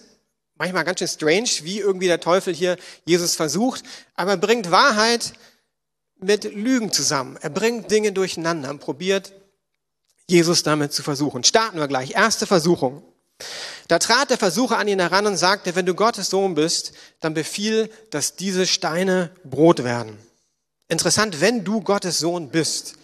manchmal 0.56 0.84
ganz 0.84 1.00
schön 1.00 1.08
strange, 1.08 1.50
wie 1.64 1.80
irgendwie 1.80 2.08
der 2.08 2.20
Teufel 2.20 2.54
hier 2.54 2.78
Jesus 3.06 3.36
versucht, 3.36 3.84
aber 4.16 4.32
er 4.32 4.38
bringt 4.38 4.72
Wahrheit 4.72 5.34
mit 6.18 6.46
Lügen 6.46 6.92
zusammen. 6.92 7.38
Er 7.42 7.50
bringt 7.50 7.92
Dinge 7.92 8.14
durcheinander 8.14 8.70
und 8.70 8.80
probiert 8.80 9.34
Jesus 10.34 10.64
damit 10.64 10.92
zu 10.92 11.04
versuchen. 11.04 11.44
Starten 11.44 11.78
wir 11.78 11.88
gleich. 11.88 12.12
Erste 12.12 12.46
Versuchung. 12.46 13.04
Da 13.88 14.00
trat 14.00 14.30
der 14.30 14.38
Versucher 14.38 14.78
an 14.78 14.88
ihn 14.88 15.00
heran 15.00 15.26
und 15.28 15.38
sagte, 15.38 15.76
wenn 15.76 15.86
du 15.86 15.94
Gottes 15.94 16.30
Sohn 16.30 16.56
bist, 16.56 16.94
dann 17.20 17.34
befiehl, 17.34 17.90
dass 18.10 18.36
diese 18.36 18.68
Steine 18.68 19.32
Brot 19.44 19.84
werden. 19.84 20.18
Interessant, 20.88 21.40
wenn 21.42 21.64
du 21.64 21.82
Gottes 21.82 22.20
Sohn 22.20 22.50
bist. 22.50 22.96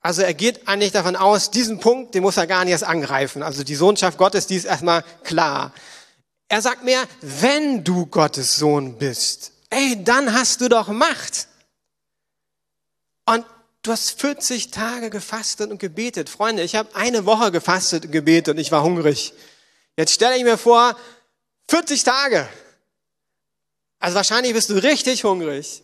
Also 0.00 0.22
er 0.22 0.34
geht 0.34 0.66
eigentlich 0.66 0.92
davon 0.92 1.16
aus, 1.16 1.50
diesen 1.50 1.78
Punkt, 1.80 2.14
den 2.14 2.22
muss 2.22 2.36
er 2.36 2.46
gar 2.46 2.64
nicht 2.64 2.72
erst 2.72 2.84
angreifen. 2.84 3.42
Also 3.42 3.64
die 3.64 3.74
Sohnschaft 3.74 4.16
Gottes, 4.16 4.46
die 4.46 4.56
ist 4.56 4.64
erstmal 4.64 5.04
klar. 5.24 5.74
Er 6.48 6.62
sagt 6.62 6.84
mehr, 6.84 7.02
wenn 7.20 7.84
du 7.84 8.06
Gottes 8.06 8.56
Sohn 8.56 8.96
bist, 8.96 9.52
ey, 9.68 10.02
dann 10.02 10.32
hast 10.32 10.60
du 10.60 10.68
doch 10.68 10.88
Macht. 10.88 11.48
Und 13.26 13.44
du 13.82 13.92
hast 13.92 14.20
40 14.20 14.70
Tage 14.70 15.10
gefastet 15.10 15.70
und 15.70 15.78
gebetet. 15.78 16.28
Freunde, 16.28 16.62
ich 16.62 16.74
habe 16.76 16.94
eine 16.94 17.26
Woche 17.26 17.50
gefastet 17.50 18.06
und 18.06 18.12
gebetet 18.12 18.54
und 18.54 18.60
ich 18.60 18.72
war 18.72 18.82
hungrig. 18.82 19.32
Jetzt 19.96 20.12
stelle 20.12 20.36
ich 20.36 20.44
mir 20.44 20.58
vor, 20.58 20.96
40 21.68 22.04
Tage. 22.04 22.48
Also 23.98 24.16
wahrscheinlich 24.16 24.52
bist 24.52 24.70
du 24.70 24.74
richtig 24.74 25.24
hungrig. 25.24 25.82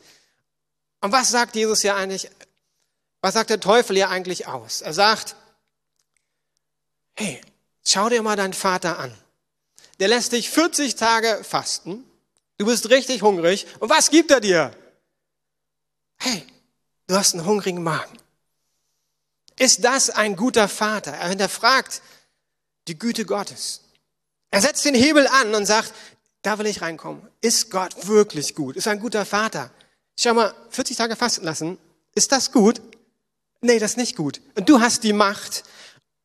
Und 1.01 1.13
was 1.13 1.31
sagt 1.31 1.55
Jesus 1.55 1.83
hier 1.83 1.97
eigentlich? 1.97 2.31
Was 3.21 3.35
sagt 3.35 3.51
der 3.51 3.61
Teufel 3.61 3.97
hier 3.97 4.11
eigentlich 4.11 4.47
aus? 4.47 4.81
Er 4.81 4.93
sagt, 4.93 5.37
hey, 7.15 7.41
schau 7.85 8.09
dir 8.09 8.23
mal 8.23 8.37
deinen 8.37 8.53
Vater 8.53 8.99
an 8.99 9.17
der 9.99 10.09
lässt 10.09 10.33
dich 10.33 10.51
40 10.51 10.97
Tage 10.97 11.43
fasten. 11.43 12.05
Du 12.59 12.67
bist 12.67 12.91
richtig 12.91 13.23
hungrig. 13.23 13.67
Und 13.81 13.91
was 13.91 14.11
gibt 14.11 14.31
er 14.31 14.41
dir? 14.41 14.77
Hey, 16.19 16.47
du 17.07 17.15
hast 17.15 17.35
einen 17.35 17.47
hungrigen 17.47 17.83
Magen. 17.83 18.19
Ist 19.59 19.85
das 19.85 20.11
ein 20.11 20.37
guter 20.37 20.69
Vater? 20.69 21.13
Er 21.13 21.29
hinterfragt 21.29 22.03
die 22.89 22.99
Güte 22.99 23.25
Gottes. 23.25 23.83
Er 24.51 24.61
setzt 24.61 24.85
den 24.85 24.95
Hebel 24.95 25.27
an 25.27 25.55
und 25.55 25.67
sagt, 25.67 25.93
da 26.43 26.59
will 26.59 26.67
ich 26.67 26.83
reinkommen. 26.83 27.27
Ist 27.41 27.71
Gott 27.71 28.07
wirklich 28.07 28.55
gut? 28.55 28.77
Ist 28.77 28.87
ein 28.87 29.01
guter 29.01 29.25
Vater? 29.25 29.71
Schau 30.19 30.35
mal, 30.35 30.55
40 30.71 30.97
Tage 30.97 31.17
fasten 31.17 31.45
lassen. 31.45 31.79
Ist 32.15 32.33
das 32.33 32.53
gut? 32.53 32.81
Nee, 33.61 33.79
das 33.79 33.93
ist 33.93 33.97
nicht 33.97 34.17
gut. 34.17 34.41
Und 34.55 34.69
du 34.69 34.81
hast 34.81 35.03
die 35.03 35.13
Macht, 35.13 35.65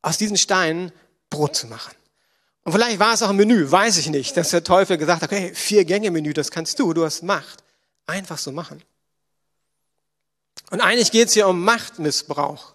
aus 0.01 0.17
diesen 0.17 0.37
Steinen 0.37 0.91
Brot 1.29 1.55
zu 1.55 1.67
machen. 1.67 1.95
Und 2.63 2.73
vielleicht 2.73 2.99
war 2.99 3.13
es 3.13 3.23
auch 3.23 3.29
ein 3.29 3.35
Menü, 3.35 3.69
weiß 3.69 3.97
ich 3.97 4.09
nicht, 4.09 4.37
dass 4.37 4.51
der 4.51 4.63
Teufel 4.63 4.97
gesagt 4.97 5.23
hat, 5.23 5.31
okay, 5.31 5.51
vier 5.55 5.85
Gänge 5.85 6.11
Menü, 6.11 6.33
das 6.33 6.51
kannst 6.51 6.77
du, 6.79 6.93
du 6.93 7.03
hast 7.03 7.23
Macht. 7.23 7.63
Einfach 8.05 8.37
so 8.37 8.51
machen. 8.51 8.83
Und 10.71 10.81
eigentlich 10.81 11.11
geht 11.11 11.27
es 11.27 11.33
hier 11.33 11.47
um 11.47 11.63
Machtmissbrauch. 11.63 12.73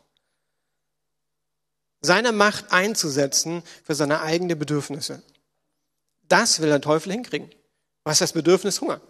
Seine 2.03 2.31
Macht 2.31 2.71
einzusetzen 2.71 3.62
für 3.85 3.95
seine 3.95 4.21
eigenen 4.21 4.59
Bedürfnisse. 4.59 5.23
Das 6.29 6.61
will 6.61 6.69
der 6.69 6.81
Teufel 6.81 7.12
hinkriegen. 7.12 7.50
Was 8.05 8.17
ist 8.17 8.21
das 8.21 8.33
Bedürfnis? 8.35 8.81
Hunger. 8.81 9.00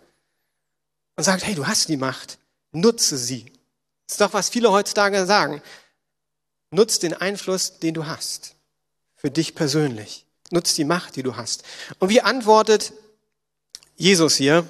Und 1.16 1.24
sagt, 1.24 1.44
hey, 1.44 1.54
du 1.54 1.66
hast 1.66 1.88
die 1.88 1.96
Macht, 1.96 2.38
nutze 2.72 3.18
sie. 3.18 3.46
Das 4.06 4.14
ist 4.14 4.20
doch, 4.20 4.32
was 4.32 4.48
viele 4.48 4.70
heutzutage 4.70 5.26
sagen. 5.26 5.62
Nutz 6.70 6.98
den 6.98 7.14
Einfluss, 7.14 7.78
den 7.80 7.94
du 7.94 8.06
hast. 8.06 8.54
Für 9.16 9.30
dich 9.30 9.54
persönlich. 9.54 10.26
Nutz 10.50 10.74
die 10.74 10.84
Macht, 10.84 11.16
die 11.16 11.22
du 11.24 11.36
hast. 11.36 11.64
Und 11.98 12.08
wie 12.08 12.20
antwortet 12.20 12.92
Jesus 13.96 14.36
hier? 14.36 14.68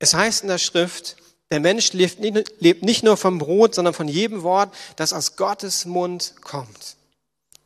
Es 0.00 0.12
heißt 0.14 0.42
in 0.42 0.48
der 0.48 0.58
Schrift, 0.58 1.16
der 1.52 1.60
Mensch 1.60 1.92
lebt 1.92 2.82
nicht 2.82 3.04
nur 3.04 3.16
vom 3.16 3.38
Brot, 3.38 3.76
sondern 3.76 3.94
von 3.94 4.08
jedem 4.08 4.42
Wort, 4.42 4.74
das 4.96 5.12
aus 5.12 5.36
Gottes 5.36 5.84
Mund 5.84 6.34
kommt. 6.40 6.96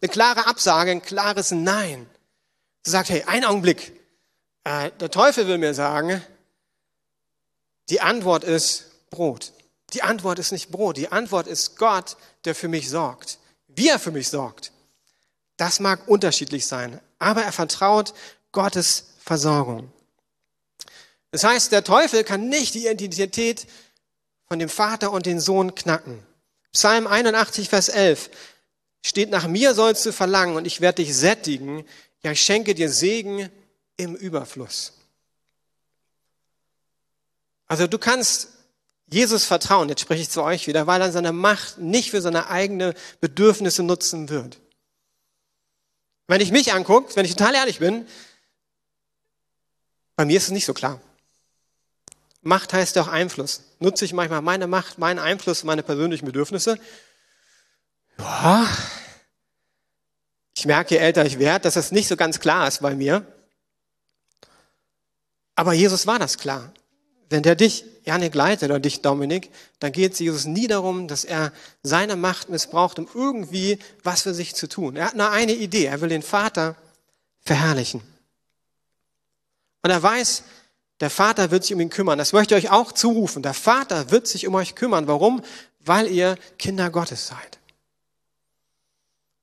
Eine 0.02 0.10
klare 0.10 0.46
Absage, 0.46 0.90
ein 0.90 1.02
klares 1.02 1.50
Nein. 1.50 2.06
Sie 2.82 2.90
sagt, 2.90 3.08
hey, 3.08 3.22
ein 3.26 3.44
Augenblick. 3.44 3.98
Äh, 4.64 4.90
der 5.00 5.10
Teufel 5.10 5.46
will 5.46 5.56
mir 5.56 5.72
sagen, 5.72 6.22
die 7.88 8.02
Antwort 8.02 8.44
ist 8.44 9.08
Brot. 9.08 9.52
Die 9.94 10.02
Antwort 10.02 10.38
ist 10.38 10.52
nicht 10.52 10.70
Brot. 10.70 10.98
Die 10.98 11.10
Antwort 11.10 11.46
ist 11.46 11.76
Gott, 11.78 12.18
der 12.44 12.54
für 12.54 12.68
mich 12.68 12.90
sorgt 12.90 13.38
wie 13.76 13.88
er 13.88 13.98
für 13.98 14.10
mich 14.10 14.28
sorgt, 14.28 14.72
das 15.56 15.80
mag 15.80 16.08
unterschiedlich 16.08 16.66
sein, 16.66 17.00
aber 17.18 17.42
er 17.42 17.52
vertraut 17.52 18.14
Gottes 18.52 19.14
Versorgung. 19.18 19.90
Das 21.34 21.42
heißt, 21.42 21.72
der 21.72 21.82
Teufel 21.82 22.22
kann 22.22 22.48
nicht 22.48 22.74
die 22.74 22.86
Identität 22.86 23.66
von 24.46 24.60
dem 24.60 24.68
Vater 24.68 25.10
und 25.10 25.26
dem 25.26 25.40
Sohn 25.40 25.74
knacken. 25.74 26.24
Psalm 26.72 27.08
81, 27.08 27.68
Vers 27.68 27.88
11 27.88 28.30
steht, 29.04 29.30
nach 29.30 29.48
mir 29.48 29.74
sollst 29.74 30.06
du 30.06 30.12
verlangen 30.12 30.54
und 30.54 30.64
ich 30.64 30.80
werde 30.80 31.02
dich 31.02 31.12
sättigen, 31.16 31.84
ja, 32.22 32.30
ich 32.30 32.40
schenke 32.40 32.76
dir 32.76 32.88
Segen 32.88 33.50
im 33.96 34.14
Überfluss. 34.14 34.92
Also 37.66 37.88
du 37.88 37.98
kannst 37.98 38.50
Jesus 39.08 39.44
vertrauen, 39.44 39.88
jetzt 39.88 40.02
spreche 40.02 40.22
ich 40.22 40.30
zu 40.30 40.40
euch 40.40 40.68
wieder, 40.68 40.86
weil 40.86 41.00
er 41.00 41.10
seine 41.10 41.32
Macht 41.32 41.78
nicht 41.78 42.12
für 42.12 42.22
seine 42.22 42.48
eigenen 42.48 42.94
Bedürfnisse 43.20 43.82
nutzen 43.82 44.28
wird. 44.28 44.60
Wenn 46.28 46.40
ich 46.40 46.52
mich 46.52 46.72
angucke, 46.72 47.16
wenn 47.16 47.24
ich 47.24 47.34
total 47.34 47.56
ehrlich 47.56 47.80
bin, 47.80 48.06
bei 50.14 50.24
mir 50.24 50.36
ist 50.36 50.44
es 50.44 50.50
nicht 50.52 50.66
so 50.66 50.74
klar. 50.74 51.00
Macht 52.44 52.72
heißt 52.72 52.96
ja 52.96 53.02
auch 53.02 53.08
Einfluss. 53.08 53.62
Nutze 53.80 54.04
ich 54.04 54.12
manchmal 54.12 54.42
meine 54.42 54.66
Macht, 54.66 54.98
meinen 54.98 55.18
Einfluss, 55.18 55.64
meine 55.64 55.82
persönlichen 55.82 56.26
Bedürfnisse? 56.26 56.78
Ja. 58.18 58.68
Ich 60.56 60.66
merke, 60.66 60.94
je 60.94 61.00
älter 61.00 61.24
ich 61.24 61.38
werde, 61.38 61.64
dass 61.64 61.74
das 61.74 61.90
nicht 61.90 62.06
so 62.06 62.16
ganz 62.16 62.38
klar 62.38 62.68
ist 62.68 62.80
bei 62.80 62.94
mir. 62.94 63.26
Aber 65.56 65.72
Jesus 65.72 66.06
war 66.06 66.18
das 66.18 66.38
klar. 66.38 66.72
Wenn 67.30 67.42
der 67.42 67.56
dich 67.56 67.84
Janik 68.04 68.34
leitet 68.34 68.70
oder 68.70 68.78
dich, 68.78 69.00
Dominik, 69.00 69.50
dann 69.78 69.92
geht 69.92 70.12
es 70.12 70.18
Jesus 70.18 70.44
nie 70.44 70.66
darum, 70.66 71.08
dass 71.08 71.24
er 71.24 71.52
seine 71.82 72.16
Macht 72.16 72.50
missbraucht, 72.50 72.98
um 72.98 73.08
irgendwie 73.14 73.78
was 74.02 74.22
für 74.22 74.34
sich 74.34 74.54
zu 74.54 74.68
tun. 74.68 74.96
Er 74.96 75.06
hat 75.06 75.16
nur 75.16 75.30
eine 75.30 75.54
Idee. 75.54 75.86
Er 75.86 76.00
will 76.02 76.10
den 76.10 76.22
Vater 76.22 76.76
verherrlichen. 77.40 78.02
Und 79.82 79.90
er 79.90 80.02
weiß, 80.02 80.44
der 81.04 81.10
Vater 81.10 81.50
wird 81.50 81.64
sich 81.64 81.74
um 81.74 81.80
ihn 81.80 81.90
kümmern. 81.90 82.18
Das 82.18 82.32
möchte 82.32 82.56
ich 82.56 82.64
euch 82.64 82.72
auch 82.72 82.90
zurufen. 82.90 83.42
Der 83.42 83.52
Vater 83.52 84.10
wird 84.10 84.26
sich 84.26 84.46
um 84.46 84.54
euch 84.54 84.74
kümmern. 84.74 85.06
Warum? 85.06 85.42
Weil 85.80 86.08
ihr 86.08 86.36
Kinder 86.58 86.88
Gottes 86.88 87.26
seid. 87.26 87.58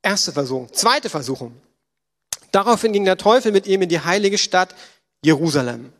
Erste 0.01 0.31
Versuchung. 0.31 0.73
Zweite 0.73 1.09
Versuchung. 1.09 1.53
Daraufhin 2.51 2.93
ging 2.93 3.05
der 3.05 3.17
Teufel 3.17 3.51
mit 3.51 3.67
ihm 3.67 3.83
in 3.83 3.89
die 3.89 4.01
heilige 4.01 4.37
Stadt 4.37 4.75
Jerusalem 5.23 5.93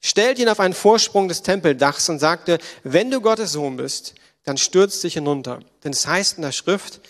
stellte 0.00 0.42
ihn 0.42 0.48
auf 0.48 0.60
einen 0.60 0.74
Vorsprung 0.74 1.28
des 1.28 1.42
Tempeldachs 1.42 2.08
und 2.08 2.18
sagte, 2.18 2.58
wenn 2.84 3.10
du 3.10 3.20
Gottes 3.20 3.52
Sohn 3.52 3.76
bist, 3.76 4.14
dann 4.44 4.56
stürz 4.56 5.00
dich 5.00 5.14
hinunter. 5.14 5.60
Denn 5.84 5.92
es 5.92 6.06
heißt 6.06 6.36
in 6.36 6.42
der 6.42 6.52
Schrift, 6.52 7.00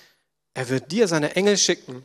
er 0.55 0.69
wird 0.69 0.91
dir 0.91 1.09
seine 1.09 1.37
Engel 1.37 1.57
schicken 1.57 2.05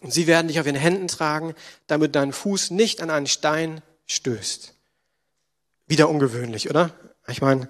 und 0.00 0.12
sie 0.12 0.26
werden 0.26 0.48
dich 0.48 0.58
auf 0.58 0.66
ihren 0.66 0.74
Händen 0.74 1.08
tragen, 1.08 1.54
damit 1.86 2.16
dein 2.16 2.32
Fuß 2.32 2.70
nicht 2.70 3.00
an 3.00 3.10
einen 3.10 3.28
Stein 3.28 3.82
stößt. 4.06 4.74
Wieder 5.86 6.08
ungewöhnlich, 6.08 6.70
oder? 6.70 6.90
Ich 7.28 7.40
meine, 7.40 7.68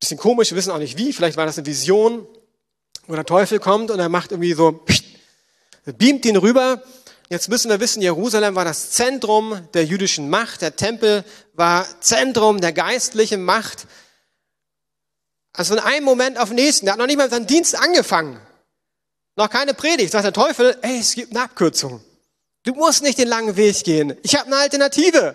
bisschen 0.00 0.18
komisch, 0.18 0.50
wir 0.50 0.56
wissen 0.56 0.70
auch 0.70 0.78
nicht 0.78 0.98
wie, 0.98 1.12
vielleicht 1.12 1.36
war 1.36 1.46
das 1.46 1.58
eine 1.58 1.66
Vision, 1.66 2.26
wo 3.06 3.14
der 3.14 3.24
Teufel 3.24 3.58
kommt 3.58 3.90
und 3.90 3.98
er 3.98 4.08
macht 4.08 4.32
irgendwie 4.32 4.54
so, 4.54 4.84
beamt 5.84 6.24
ihn 6.24 6.36
rüber 6.36 6.82
Jetzt 7.30 7.48
müssen 7.48 7.70
wir 7.70 7.80
wissen, 7.80 8.02
Jerusalem 8.02 8.54
war 8.54 8.64
das 8.64 8.90
Zentrum 8.90 9.66
der 9.72 9.84
jüdischen 9.84 10.28
Macht. 10.28 10.60
Der 10.60 10.76
Tempel 10.76 11.24
war 11.54 11.86
Zentrum 12.00 12.60
der 12.60 12.72
geistlichen 12.72 13.42
Macht. 13.44 13.86
Also 15.52 15.74
von 15.74 15.84
einem 15.84 16.04
Moment 16.04 16.38
auf 16.38 16.50
den 16.50 16.56
nächsten. 16.56 16.86
Der 16.86 16.92
hat 16.92 16.98
noch 16.98 17.06
nicht 17.06 17.16
mal 17.16 17.30
seinen 17.30 17.46
Dienst 17.46 17.76
angefangen. 17.76 18.38
Noch 19.36 19.48
keine 19.48 19.72
Predigt. 19.72 20.12
Sagt 20.12 20.24
der 20.24 20.32
Teufel, 20.32 20.76
ey, 20.82 20.98
es 20.98 21.14
gibt 21.14 21.30
eine 21.30 21.44
Abkürzung. 21.44 22.04
Du 22.62 22.74
musst 22.74 23.02
nicht 23.02 23.18
den 23.18 23.28
langen 23.28 23.56
Weg 23.56 23.82
gehen. 23.84 24.16
Ich 24.22 24.36
habe 24.36 24.46
eine 24.46 24.56
Alternative. 24.56 25.34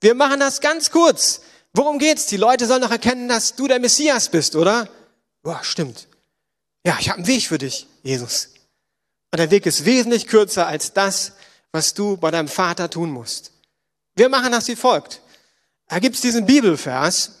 Wir 0.00 0.14
machen 0.14 0.40
das 0.40 0.60
ganz 0.60 0.90
kurz. 0.90 1.42
Worum 1.72 1.98
geht's? 1.98 2.26
Die 2.26 2.36
Leute 2.36 2.66
sollen 2.66 2.80
noch 2.80 2.90
erkennen, 2.90 3.28
dass 3.28 3.54
du 3.54 3.68
der 3.68 3.78
Messias 3.78 4.28
bist, 4.28 4.56
oder? 4.56 4.88
Boah, 5.42 5.60
stimmt. 5.62 6.08
Ja, 6.84 6.96
ich 6.98 7.08
habe 7.08 7.18
einen 7.18 7.26
Weg 7.26 7.46
für 7.46 7.58
dich, 7.58 7.86
Jesus. 8.02 8.48
Und 9.30 9.38
der 9.38 9.50
Weg 9.50 9.66
ist 9.66 9.84
wesentlich 9.84 10.26
kürzer 10.26 10.66
als 10.66 10.92
das, 10.92 11.32
was 11.72 11.94
du 11.94 12.16
bei 12.16 12.30
deinem 12.30 12.48
Vater 12.48 12.90
tun 12.90 13.10
musst. 13.10 13.52
Wir 14.16 14.28
machen 14.28 14.52
das 14.52 14.66
wie 14.68 14.76
folgt. 14.76 15.20
Da 15.88 15.98
gibt's 15.98 16.20
diesen 16.20 16.46
Bibelvers 16.46 17.32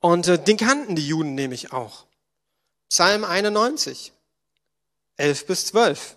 und 0.00 0.26
äh, 0.28 0.38
den 0.38 0.56
kannten 0.56 0.96
die 0.96 1.06
Juden 1.06 1.34
nämlich 1.34 1.72
auch. 1.72 2.06
Psalm 2.88 3.24
91, 3.24 4.12
11 5.16 5.46
bis 5.46 5.66
12. 5.66 6.16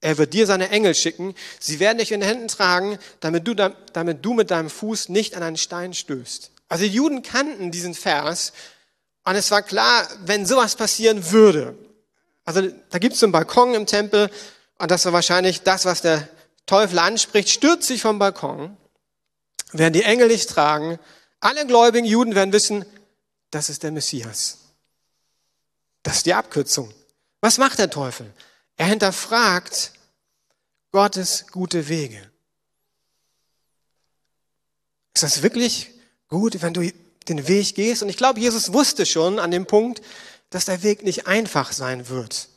Er 0.00 0.16
wird 0.18 0.32
dir 0.32 0.46
seine 0.46 0.70
Engel 0.70 0.94
schicken, 0.94 1.34
sie 1.58 1.80
werden 1.80 1.98
dich 1.98 2.12
in 2.12 2.20
den 2.20 2.28
Händen 2.28 2.48
tragen, 2.48 2.98
damit 3.20 3.48
du, 3.48 3.54
damit 3.54 4.24
du 4.24 4.34
mit 4.34 4.50
deinem 4.50 4.70
Fuß 4.70 5.08
nicht 5.08 5.34
an 5.34 5.42
einen 5.42 5.56
Stein 5.56 5.92
stößt. 5.92 6.52
Also 6.68 6.84
die 6.84 6.90
Juden 6.90 7.22
kannten 7.22 7.70
diesen 7.70 7.94
Vers 7.94 8.52
und 9.24 9.34
es 9.34 9.50
war 9.50 9.62
klar, 9.62 10.08
wenn 10.24 10.46
sowas 10.46 10.76
passieren 10.76 11.32
würde, 11.32 11.76
also 12.44 12.62
da 12.62 12.98
gibt 12.98 13.12
es 13.12 13.20
so 13.20 13.26
einen 13.26 13.32
Balkon 13.32 13.74
im 13.74 13.84
Tempel 13.84 14.30
und 14.78 14.90
das 14.90 15.04
war 15.04 15.12
wahrscheinlich 15.12 15.62
das, 15.62 15.84
was 15.84 16.00
der 16.00 16.28
Teufel 16.64 16.98
anspricht, 16.98 17.50
stürzt 17.50 17.88
sich 17.88 18.00
vom 18.00 18.18
Balkon, 18.18 18.74
werden 19.72 19.92
die 19.92 20.02
Engel 20.02 20.28
dich 20.28 20.46
tragen, 20.46 20.98
alle 21.40 21.66
gläubigen 21.66 22.06
Juden 22.06 22.34
werden 22.34 22.52
wissen, 22.52 22.86
das 23.50 23.68
ist 23.68 23.82
der 23.82 23.92
Messias. 23.92 24.58
Das 26.02 26.16
ist 26.18 26.26
die 26.26 26.32
Abkürzung. 26.32 26.92
Was 27.40 27.58
macht 27.58 27.78
der 27.78 27.90
Teufel? 27.90 28.32
Er 28.78 28.86
hinterfragt 28.86 29.92
Gottes 30.92 31.46
gute 31.50 31.88
Wege. 31.88 32.30
Ist 35.12 35.24
das 35.24 35.42
wirklich 35.42 35.90
gut, 36.28 36.62
wenn 36.62 36.74
du 36.74 36.90
den 37.28 37.48
Weg 37.48 37.74
gehst? 37.74 38.02
Und 38.02 38.08
ich 38.08 38.16
glaube, 38.16 38.38
Jesus 38.38 38.72
wusste 38.72 39.04
schon 39.04 39.40
an 39.40 39.50
dem 39.50 39.66
Punkt, 39.66 40.00
dass 40.50 40.64
der 40.64 40.84
Weg 40.84 41.02
nicht 41.02 41.26
einfach 41.26 41.72
sein 41.72 42.08
wird. 42.08 42.48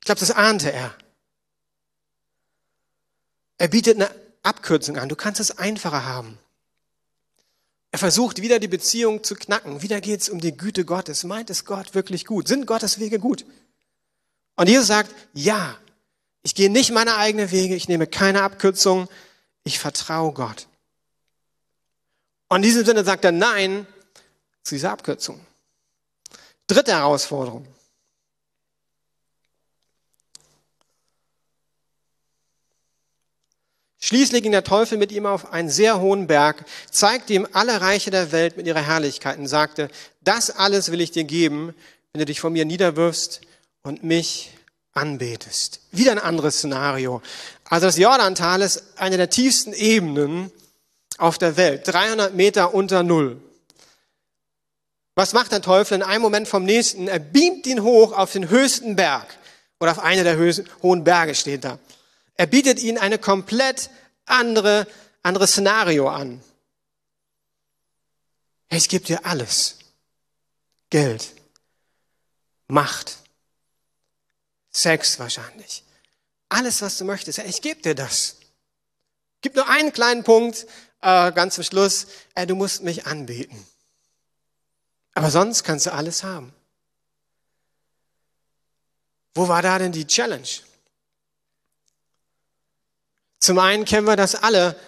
Ich 0.00 0.06
glaube, 0.06 0.18
das 0.18 0.32
ahnte 0.32 0.72
er. 0.72 0.92
Er 3.58 3.68
bietet 3.68 3.94
eine 3.94 4.10
Abkürzung 4.42 4.98
an. 4.98 5.08
Du 5.08 5.14
kannst 5.14 5.40
es 5.40 5.56
einfacher 5.56 6.04
haben. 6.04 6.36
Er 7.92 8.00
versucht 8.00 8.42
wieder 8.42 8.58
die 8.58 8.66
Beziehung 8.66 9.22
zu 9.22 9.36
knacken. 9.36 9.82
Wieder 9.82 10.00
geht 10.00 10.22
es 10.22 10.28
um 10.28 10.40
die 10.40 10.56
Güte 10.56 10.84
Gottes. 10.84 11.22
Meint 11.22 11.48
es 11.48 11.64
Gott 11.64 11.94
wirklich 11.94 12.26
gut? 12.26 12.48
Sind 12.48 12.66
Gottes 12.66 12.98
Wege 12.98 13.20
gut? 13.20 13.46
Und 14.62 14.68
Jesus 14.68 14.86
sagt, 14.86 15.12
ja, 15.34 15.76
ich 16.44 16.54
gehe 16.54 16.70
nicht 16.70 16.92
meine 16.92 17.16
eigenen 17.16 17.50
Wege, 17.50 17.74
ich 17.74 17.88
nehme 17.88 18.06
keine 18.06 18.42
Abkürzung, 18.42 19.08
ich 19.64 19.80
vertraue 19.80 20.32
Gott. 20.32 20.68
Und 22.48 22.58
in 22.58 22.62
diesem 22.62 22.84
Sinne 22.84 23.02
sagt 23.02 23.24
er 23.24 23.32
Nein 23.32 23.88
zu 24.62 24.76
dieser 24.76 24.92
Abkürzung. 24.92 25.44
Dritte 26.68 26.92
Herausforderung. 26.92 27.66
Schließlich 33.98 34.44
ging 34.44 34.52
der 34.52 34.62
Teufel 34.62 34.96
mit 34.96 35.10
ihm 35.10 35.26
auf 35.26 35.52
einen 35.52 35.70
sehr 35.70 36.00
hohen 36.00 36.28
Berg, 36.28 36.64
zeigte 36.88 37.32
ihm 37.32 37.48
alle 37.52 37.80
Reiche 37.80 38.12
der 38.12 38.30
Welt 38.30 38.56
mit 38.56 38.68
ihrer 38.68 38.86
Herrlichkeit 38.86 39.38
und 39.38 39.48
sagte, 39.48 39.90
das 40.20 40.50
alles 40.50 40.92
will 40.92 41.00
ich 41.00 41.10
dir 41.10 41.24
geben, 41.24 41.74
wenn 42.12 42.20
du 42.20 42.26
dich 42.26 42.38
vor 42.38 42.50
mir 42.50 42.64
niederwirfst 42.64 43.40
und 43.82 44.04
mich 44.04 44.50
anbetest. 44.92 45.80
Wieder 45.90 46.12
ein 46.12 46.18
anderes 46.18 46.58
Szenario. 46.58 47.22
Also 47.64 47.86
das 47.86 47.98
Jordantal 47.98 48.62
ist 48.62 48.82
eine 48.96 49.16
der 49.16 49.30
tiefsten 49.30 49.72
Ebenen 49.72 50.52
auf 51.18 51.38
der 51.38 51.56
Welt, 51.56 51.86
300 51.86 52.34
Meter 52.34 52.74
unter 52.74 53.02
Null. 53.02 53.40
Was 55.14 55.32
macht 55.32 55.52
der 55.52 55.62
Teufel 55.62 55.96
in 55.96 56.02
einem 56.02 56.22
Moment 56.22 56.48
vom 56.48 56.64
nächsten? 56.64 57.06
Er 57.06 57.18
beamt 57.18 57.66
ihn 57.66 57.82
hoch 57.82 58.12
auf 58.12 58.32
den 58.32 58.48
höchsten 58.48 58.96
Berg 58.96 59.26
oder 59.78 59.92
auf 59.92 59.98
eine 59.98 60.24
der 60.24 60.38
hohen 60.82 61.04
Berge 61.04 61.34
steht 61.34 61.64
da. 61.64 61.78
Er 62.34 62.46
bietet 62.46 62.82
ihnen 62.82 62.98
eine 62.98 63.18
komplett 63.18 63.90
andere, 64.24 64.86
andere 65.22 65.46
Szenario 65.46 66.08
an. 66.08 66.42
Ich 68.70 68.88
gebe 68.88 69.04
dir 69.04 69.26
alles. 69.26 69.78
Geld, 70.88 71.34
Macht, 72.68 73.18
Sex 74.72 75.18
wahrscheinlich. 75.18 75.84
Alles, 76.48 76.82
was 76.82 76.98
du 76.98 77.04
möchtest. 77.04 77.38
Ich 77.38 77.62
gebe 77.62 77.80
dir 77.80 77.94
das. 77.94 78.36
Gib 79.42 79.54
nur 79.54 79.68
einen 79.68 79.92
kleinen 79.92 80.24
Punkt, 80.24 80.66
äh, 81.00 81.32
ganz 81.32 81.54
zum 81.56 81.64
Schluss. 81.64 82.06
Du 82.46 82.54
musst 82.54 82.82
mich 82.82 83.06
anbeten. 83.06 83.66
Aber 85.14 85.30
sonst 85.30 85.64
kannst 85.64 85.86
du 85.86 85.92
alles 85.92 86.22
haben. 86.22 86.54
Wo 89.34 89.48
war 89.48 89.62
da 89.62 89.78
denn 89.78 89.92
die 89.92 90.06
Challenge? 90.06 90.48
Zum 93.38 93.58
einen 93.58 93.84
kennen 93.84 94.06
wir 94.06 94.16
das 94.16 94.34
alle. 94.34 94.78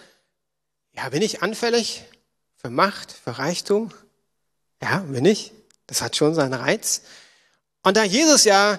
Ja, 0.92 1.08
bin 1.08 1.22
ich 1.22 1.42
anfällig 1.42 2.04
für 2.56 2.70
Macht, 2.70 3.12
für 3.12 3.38
Reichtum? 3.38 3.92
Ja, 4.80 4.98
bin 4.98 5.24
ich. 5.24 5.52
Das 5.86 6.02
hat 6.02 6.16
schon 6.16 6.34
seinen 6.34 6.54
Reiz. 6.54 7.02
Und 7.82 7.96
da 7.96 8.04
Jesus 8.04 8.44
ja 8.44 8.78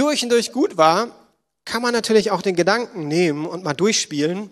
durch 0.00 0.22
und 0.22 0.30
durch 0.30 0.52
gut 0.52 0.78
war, 0.78 1.08
kann 1.66 1.82
man 1.82 1.92
natürlich 1.92 2.30
auch 2.30 2.40
den 2.40 2.56
Gedanken 2.56 3.06
nehmen 3.06 3.46
und 3.46 3.64
mal 3.64 3.74
durchspielen, 3.74 4.50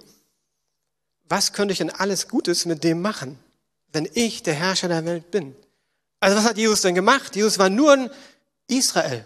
was 1.29 1.53
könnte 1.53 1.73
ich 1.73 1.79
denn 1.79 1.91
alles 1.91 2.29
Gutes 2.29 2.67
mit 2.67 2.85
dem 2.85 3.01
machen, 3.01 3.39
wenn 3.93 4.09
ich 4.13 4.43
der 4.43 4.55
Herrscher 4.55 4.89
der 4.89 5.05
Welt 5.07 5.31
bin? 5.31 5.57
Also 6.21 6.37
was 6.37 6.45
hat 6.45 6.59
Jesus 6.59 6.83
denn 6.83 6.95
gemacht? 6.95 7.35
Jesus 7.35 7.59
war 7.59 7.71
nur 7.71 7.95
in 7.95 8.11
Israel. 8.67 9.25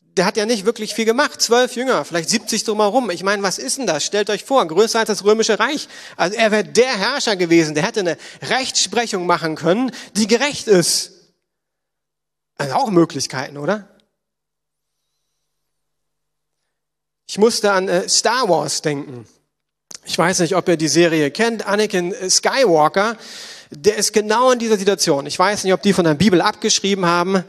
Der 0.00 0.26
hat 0.26 0.36
ja 0.36 0.46
nicht 0.46 0.64
wirklich 0.64 0.94
viel 0.94 1.04
gemacht. 1.04 1.40
Zwölf 1.40 1.76
Jünger, 1.76 2.04
vielleicht 2.04 2.28
70 2.28 2.64
drumherum. 2.64 3.08
Ich 3.10 3.22
meine, 3.22 3.42
was 3.42 3.58
ist 3.58 3.78
denn 3.78 3.86
das? 3.86 4.04
Stellt 4.04 4.30
euch 4.30 4.44
vor, 4.44 4.66
größer 4.66 4.98
als 4.98 5.06
das 5.06 5.24
römische 5.24 5.58
Reich. 5.58 5.88
Also 6.16 6.36
er 6.36 6.50
wäre 6.50 6.64
der 6.64 6.98
Herrscher 6.98 7.36
gewesen. 7.36 7.74
Der 7.74 7.84
hätte 7.84 8.00
eine 8.00 8.18
Rechtsprechung 8.42 9.26
machen 9.26 9.54
können, 9.54 9.92
die 10.16 10.26
gerecht 10.26 10.66
ist. 10.66 11.12
Also 12.56 12.74
auch 12.74 12.90
Möglichkeiten, 12.90 13.56
oder? 13.56 13.88
Ich 17.38 17.40
musste 17.40 17.70
an 17.70 17.88
äh, 17.88 18.08
Star 18.08 18.48
Wars 18.48 18.82
denken. 18.82 19.24
Ich 20.04 20.18
weiß 20.18 20.40
nicht, 20.40 20.56
ob 20.56 20.66
ihr 20.66 20.76
die 20.76 20.88
Serie 20.88 21.30
kennt. 21.30 21.64
Anakin 21.64 22.12
Skywalker 22.28 23.16
der 23.70 23.94
ist 23.94 24.12
genau 24.12 24.50
in 24.50 24.58
dieser 24.58 24.76
Situation. 24.76 25.24
Ich 25.26 25.38
weiß 25.38 25.62
nicht, 25.62 25.72
ob 25.72 25.80
die 25.80 25.92
von 25.92 26.04
der 26.04 26.14
Bibel 26.14 26.40
abgeschrieben 26.40 27.06
haben. 27.06 27.44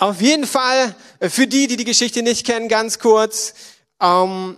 Auf 0.00 0.22
jeden 0.22 0.46
Fall, 0.46 0.94
äh, 1.18 1.28
für 1.28 1.46
die, 1.46 1.66
die 1.66 1.76
die 1.76 1.84
Geschichte 1.84 2.22
nicht 2.22 2.46
kennen, 2.46 2.70
ganz 2.70 2.98
kurz. 2.98 3.52
Ähm, 4.00 4.56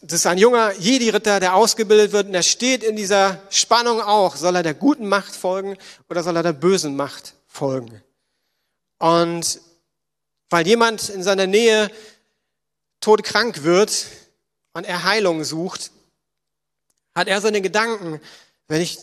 das 0.00 0.20
ist 0.20 0.26
ein 0.26 0.38
junger 0.38 0.72
Jedi-Ritter, 0.78 1.38
der 1.38 1.54
ausgebildet 1.54 2.12
wird 2.12 2.28
und 2.28 2.34
er 2.34 2.42
steht 2.42 2.82
in 2.82 2.96
dieser 2.96 3.42
Spannung 3.50 4.00
auch. 4.00 4.36
Soll 4.36 4.56
er 4.56 4.62
der 4.62 4.72
guten 4.72 5.06
Macht 5.06 5.36
folgen 5.36 5.76
oder 6.08 6.22
soll 6.22 6.34
er 6.34 6.42
der 6.42 6.54
bösen 6.54 6.96
Macht 6.96 7.34
folgen? 7.46 8.00
Und 8.98 9.60
weil 10.48 10.66
jemand 10.66 11.10
in 11.10 11.22
seiner 11.22 11.46
Nähe 11.46 11.90
todkrank 13.00 13.62
wird 13.62 14.06
und 14.72 14.84
er 14.84 15.04
Heilung 15.04 15.44
sucht, 15.44 15.90
hat 17.14 17.28
er 17.28 17.40
so 17.40 17.50
den 17.50 17.62
Gedanken, 17.62 18.20
wenn 18.68 18.80
ich 18.80 18.98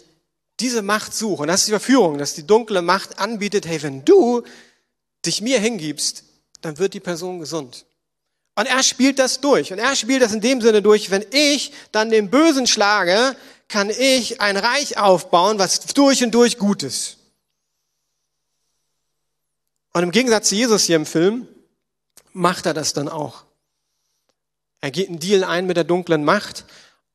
diese 0.60 0.82
Macht 0.82 1.14
suche. 1.14 1.44
Und 1.44 1.48
das 1.48 1.62
ist 1.62 1.68
die 1.68 1.72
Verführung, 1.72 2.18
dass 2.18 2.34
die 2.34 2.48
dunkle 2.48 2.82
Macht 2.82 3.20
anbietet, 3.20 3.66
hey, 3.68 3.82
wenn 3.84 4.06
du 4.06 4.44
dich 5.26 5.42
mir 5.42 5.60
hingibst, 5.60 6.24
dann 6.62 6.78
wird 6.78 6.94
die 6.94 7.00
Person 7.00 7.40
gesund. 7.40 7.86
Und 8.56 8.66
er 8.66 8.82
spielt 8.82 9.20
das 9.20 9.40
durch. 9.40 9.72
Und 9.72 9.78
er 9.78 9.96
spielt 9.96 10.22
das 10.22 10.34
in 10.34 10.42
dem 10.42 10.62
Sinne 10.62 10.82
durch, 10.82 11.12
wenn 11.12 11.26
ich 11.32 11.74
dann 11.92 12.10
den 12.10 12.32
Bösen 12.32 12.66
schlage, 12.66 13.36
kann 13.68 13.90
ich 13.90 14.42
ein 14.42 14.58
Reich 14.58 14.98
aufbauen, 14.98 15.60
was 15.60 15.80
durch 15.80 16.24
und 16.24 16.32
durch 16.32 16.58
gut 16.58 16.82
ist. 16.82 17.18
Und 19.94 20.04
im 20.04 20.12
Gegensatz 20.12 20.50
zu 20.50 20.56
Jesus 20.56 20.84
hier 20.86 20.96
im 20.96 21.06
Film 21.06 21.48
macht 22.34 22.66
er 22.66 22.74
das 22.74 22.94
dann 22.94 23.10
auch. 23.10 23.47
Er 24.82 24.92
geht 24.92 25.10
einen 25.10 25.20
Deal 25.20 25.44
ein 25.44 25.66
mit 25.66 25.78
der 25.78 25.84
dunklen 25.84 26.24
Macht 26.24 26.66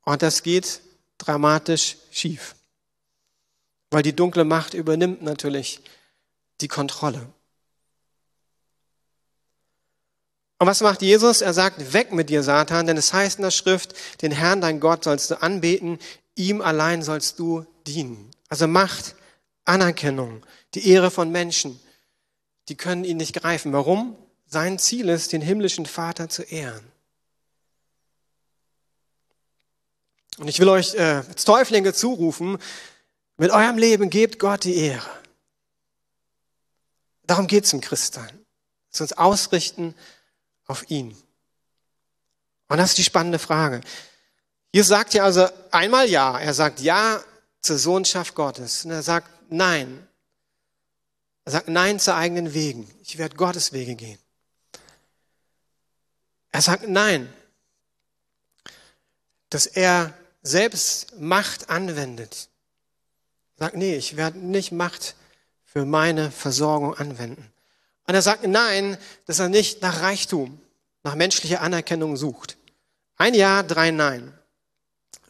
und 0.03 0.21
das 0.21 0.43
geht 0.43 0.81
dramatisch 1.17 1.97
schief. 2.11 2.55
Weil 3.89 4.03
die 4.03 4.15
dunkle 4.15 4.43
Macht 4.43 4.73
übernimmt 4.73 5.21
natürlich 5.21 5.81
die 6.61 6.67
Kontrolle. 6.67 7.27
Und 10.59 10.67
was 10.67 10.81
macht 10.81 11.01
Jesus? 11.01 11.41
Er 11.41 11.53
sagt, 11.53 11.93
weg 11.93 12.13
mit 12.13 12.29
dir, 12.29 12.41
Satan, 12.41 12.87
denn 12.87 12.95
es 12.95 13.11
heißt 13.11 13.37
in 13.37 13.43
der 13.43 13.51
Schrift, 13.51 13.93
den 14.21 14.31
Herrn, 14.31 14.61
dein 14.61 14.79
Gott, 14.79 15.03
sollst 15.03 15.29
du 15.29 15.41
anbeten, 15.41 15.99
ihm 16.35 16.61
allein 16.61 17.01
sollst 17.01 17.37
du 17.37 17.65
dienen. 17.85 18.31
Also 18.47 18.67
Macht, 18.67 19.15
Anerkennung, 19.65 20.45
die 20.73 20.87
Ehre 20.87 21.11
von 21.11 21.31
Menschen, 21.31 21.79
die 22.69 22.75
können 22.75 23.03
ihn 23.03 23.17
nicht 23.17 23.35
greifen. 23.35 23.73
Warum? 23.73 24.15
Sein 24.45 24.79
Ziel 24.79 25.09
ist, 25.09 25.33
den 25.33 25.41
himmlischen 25.41 25.85
Vater 25.85 26.29
zu 26.29 26.43
ehren. 26.43 26.92
Und 30.37 30.47
ich 30.47 30.59
will 30.59 30.69
euch 30.69 30.95
äh, 30.95 31.23
als 31.27 31.45
Täuflinge 31.45 31.93
zurufen, 31.93 32.57
mit 33.37 33.51
eurem 33.51 33.77
Leben 33.77 34.09
gebt 34.09 34.39
Gott 34.39 34.63
die 34.63 34.75
Ehre. 34.75 35.09
Darum 37.23 37.47
geht 37.47 37.65
es 37.65 37.73
im 37.73 37.81
Christsein. 37.81 38.45
Dass 38.91 39.01
uns 39.01 39.13
ausrichten 39.13 39.95
auf 40.65 40.89
ihn. 40.89 41.17
Und 42.67 42.77
das 42.77 42.91
ist 42.91 42.97
die 42.97 43.03
spannende 43.03 43.39
Frage. 43.39 43.81
Jesus 44.71 44.89
sagt 44.89 45.13
ja 45.13 45.23
also 45.23 45.47
einmal 45.71 46.09
ja. 46.09 46.39
Er 46.39 46.53
sagt 46.53 46.79
ja 46.79 47.23
zur 47.61 47.77
Sohnschaft 47.77 48.35
Gottes. 48.35 48.85
Und 48.85 48.91
er 48.91 49.03
sagt 49.03 49.29
nein. 49.49 50.07
Er 51.45 51.51
sagt 51.53 51.67
nein 51.67 51.99
zu 51.99 52.13
eigenen 52.13 52.53
Wegen. 52.53 52.89
Ich 53.01 53.17
werde 53.17 53.35
Gottes 53.35 53.73
Wege 53.73 53.95
gehen. 53.95 54.19
Er 56.51 56.61
sagt 56.61 56.87
nein, 56.87 57.33
dass 59.49 59.65
er 59.65 60.13
selbst 60.43 61.19
Macht 61.19 61.69
anwendet. 61.69 62.49
Sagt, 63.57 63.75
nee, 63.75 63.95
ich 63.95 64.17
werde 64.17 64.37
nicht 64.37 64.71
Macht 64.71 65.15
für 65.63 65.85
meine 65.85 66.29
Versorgung 66.31 66.93
anwenden. 66.95 67.51
Und 68.05 68.13
er 68.13 68.21
sagt 68.21 68.45
nein, 68.45 68.97
dass 69.25 69.39
er 69.39 69.49
nicht 69.49 69.81
nach 69.81 70.01
Reichtum, 70.01 70.59
nach 71.03 71.15
menschlicher 71.15 71.61
Anerkennung 71.61 72.17
sucht. 72.17 72.57
Ein 73.15 73.33
Ja, 73.33 73.63
drei 73.63 73.91
Nein. 73.91 74.37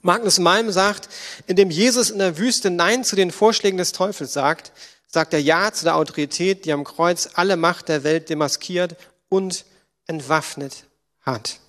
Magnus 0.01 0.39
Malm 0.39 0.71
sagt, 0.71 1.07
indem 1.47 1.69
Jesus 1.69 2.09
in 2.09 2.19
der 2.19 2.37
Wüste 2.37 2.69
Nein 2.69 3.03
zu 3.03 3.15
den 3.15 3.31
Vorschlägen 3.31 3.77
des 3.77 3.93
Teufels 3.93 4.33
sagt, 4.33 4.73
sagt 5.07 5.33
er 5.33 5.39
Ja 5.39 5.71
zu 5.71 5.85
der 5.85 5.95
Autorität, 5.95 6.65
die 6.65 6.73
am 6.73 6.83
Kreuz 6.83 7.29
alle 7.35 7.55
Macht 7.55 7.87
der 7.87 8.03
Welt 8.03 8.29
demaskiert 8.29 8.97
und 9.29 9.65
entwaffnet 10.07 10.85
hat. 11.21 11.59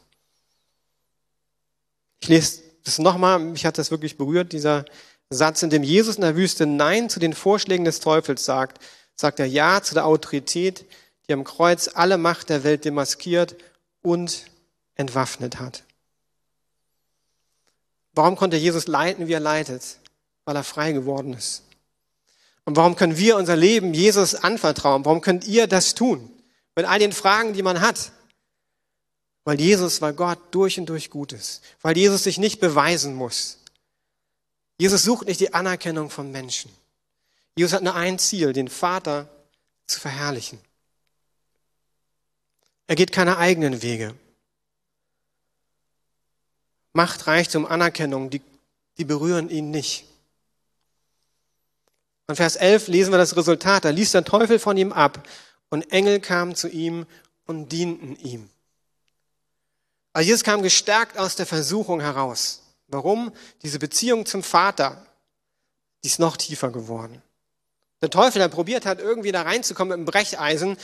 Ich 2.21 2.29
lese 2.29 2.64
das 2.85 2.99
nochmal, 2.99 3.39
mich 3.39 3.67
hat 3.67 3.79
das 3.79 3.91
wirklich 3.91 4.17
berührt, 4.17 4.53
dieser 4.53 4.85
Satz, 5.31 5.63
in 5.63 5.71
dem 5.71 5.83
Jesus 5.83 6.17
in 6.17 6.23
der 6.23 6.37
Wüste 6.37 6.67
Nein 6.67 7.09
zu 7.09 7.19
den 7.19 7.33
Vorschlägen 7.33 7.85
des 7.85 8.01
Teufels 8.01 8.45
sagt, 8.45 8.79
sagt 9.17 9.41
er 9.41 9.47
Ja 9.47 9.83
zu 9.83 9.95
der 9.95 10.07
Autorität, 10.07 10.87
die 11.29 11.33
am 11.33 11.45
Kreuz 11.45 11.91
alle 11.93 12.19
Macht 12.19 12.51
der 12.51 12.65
Welt 12.65 12.85
demaskiert 12.85 13.57
und 14.03 14.45
entwaffnet 14.97 15.59
hat. 15.59 15.83
Warum 18.13 18.37
konnte 18.37 18.57
Jesus 18.57 18.87
leiten, 18.87 19.27
wie 19.27 19.33
er 19.33 19.41
leitet? 19.41 19.99
Weil 20.45 20.57
er 20.57 20.65
frei 20.65 20.93
geworden 20.93 21.33
ist. 21.33 21.63
Und 22.65 22.77
warum 22.77 22.97
können 22.97 23.19
wir 23.19 23.37
unser 23.37 23.57
Leben 23.57 23.93
Jesus 23.93 24.35
anvertrauen? 24.35 25.05
Warum 25.05 25.21
könnt 25.21 25.47
ihr 25.47 25.67
das 25.67 25.95
tun? 25.95 26.31
Mit 26.77 26.87
all 26.87 26.99
den 26.99 27.13
Fragen, 27.13 27.53
die 27.53 27.63
man 27.63 27.81
hat. 27.81 28.13
Weil 29.45 29.61
Jesus, 29.61 30.01
weil 30.01 30.15
Gott 30.15 30.39
durch 30.51 30.79
und 30.79 30.87
durch 30.87 31.11
gut 31.11 31.33
ist. 31.33 31.63
Weil 31.83 31.97
Jesus 31.97 32.25
sich 32.25 32.39
nicht 32.39 32.61
beweisen 32.61 33.15
muss. 33.15 33.59
Jesus 34.79 35.03
sucht 35.05 35.27
nicht 35.29 35.41
die 35.41 35.53
Anerkennung 35.55 36.11
von 36.11 36.33
Menschen. 36.33 36.71
Jesus 37.57 37.75
hat 37.75 37.83
nur 37.83 37.95
ein 37.95 38.19
Ziel, 38.19 38.53
den 38.53 38.69
Vater 38.69 39.29
zu 39.87 40.01
verherrlichen. 40.01 40.59
Er 42.87 42.97
geht 42.97 43.13
keine 43.13 43.39
eigenen 43.39 43.83
Wege. 43.83 44.15
Macht, 46.93 47.27
Reichtum, 47.27 47.67
Anerkennung, 47.67 48.31
die, 48.31 48.43
die 48.99 49.05
berühren 49.05 49.51
ihn 49.51 49.71
nicht. 49.71 50.07
Und 52.27 52.37
Vers 52.37 52.57
11 52.57 52.89
lesen 52.89 53.13
wir 53.13 53.19
das 53.19 53.37
Resultat. 53.37 53.85
Da 53.85 53.91
ließ 53.91 54.13
der 54.13 54.25
Teufel 54.25 54.59
von 54.59 54.77
ihm 54.77 54.93
ab 54.93 55.29
und 55.71 55.93
Engel 55.93 56.21
kamen 56.21 56.55
zu 56.55 56.69
ihm 56.69 57.07
und 57.47 57.71
dienten 57.71 58.17
ihm. 58.17 58.49
Also 60.15 60.29
Jesus 60.29 60.45
kam 60.45 60.63
gestärkt 60.63 61.19
aus 61.19 61.35
der 61.35 61.45
Versuchung 61.45 62.01
heraus. 62.01 62.63
Warum? 62.87 63.33
Diese 63.63 63.81
Beziehung 63.81 64.25
zum 64.25 64.43
Vater, 64.43 65.05
die 66.03 66.09
ist 66.09 66.21
noch 66.21 66.37
tiefer 66.37 66.71
geworden. 66.71 67.21
Der 68.01 68.11
Teufel, 68.11 68.39
der 68.39 68.49
probiert 68.49 68.87
hat, 68.87 69.01
irgendwie 69.01 69.33
da 69.33 69.43
reinzukommen 69.43 69.99
mit 69.99 70.07
dem 70.07 70.11
Brecheisen, 70.11 70.77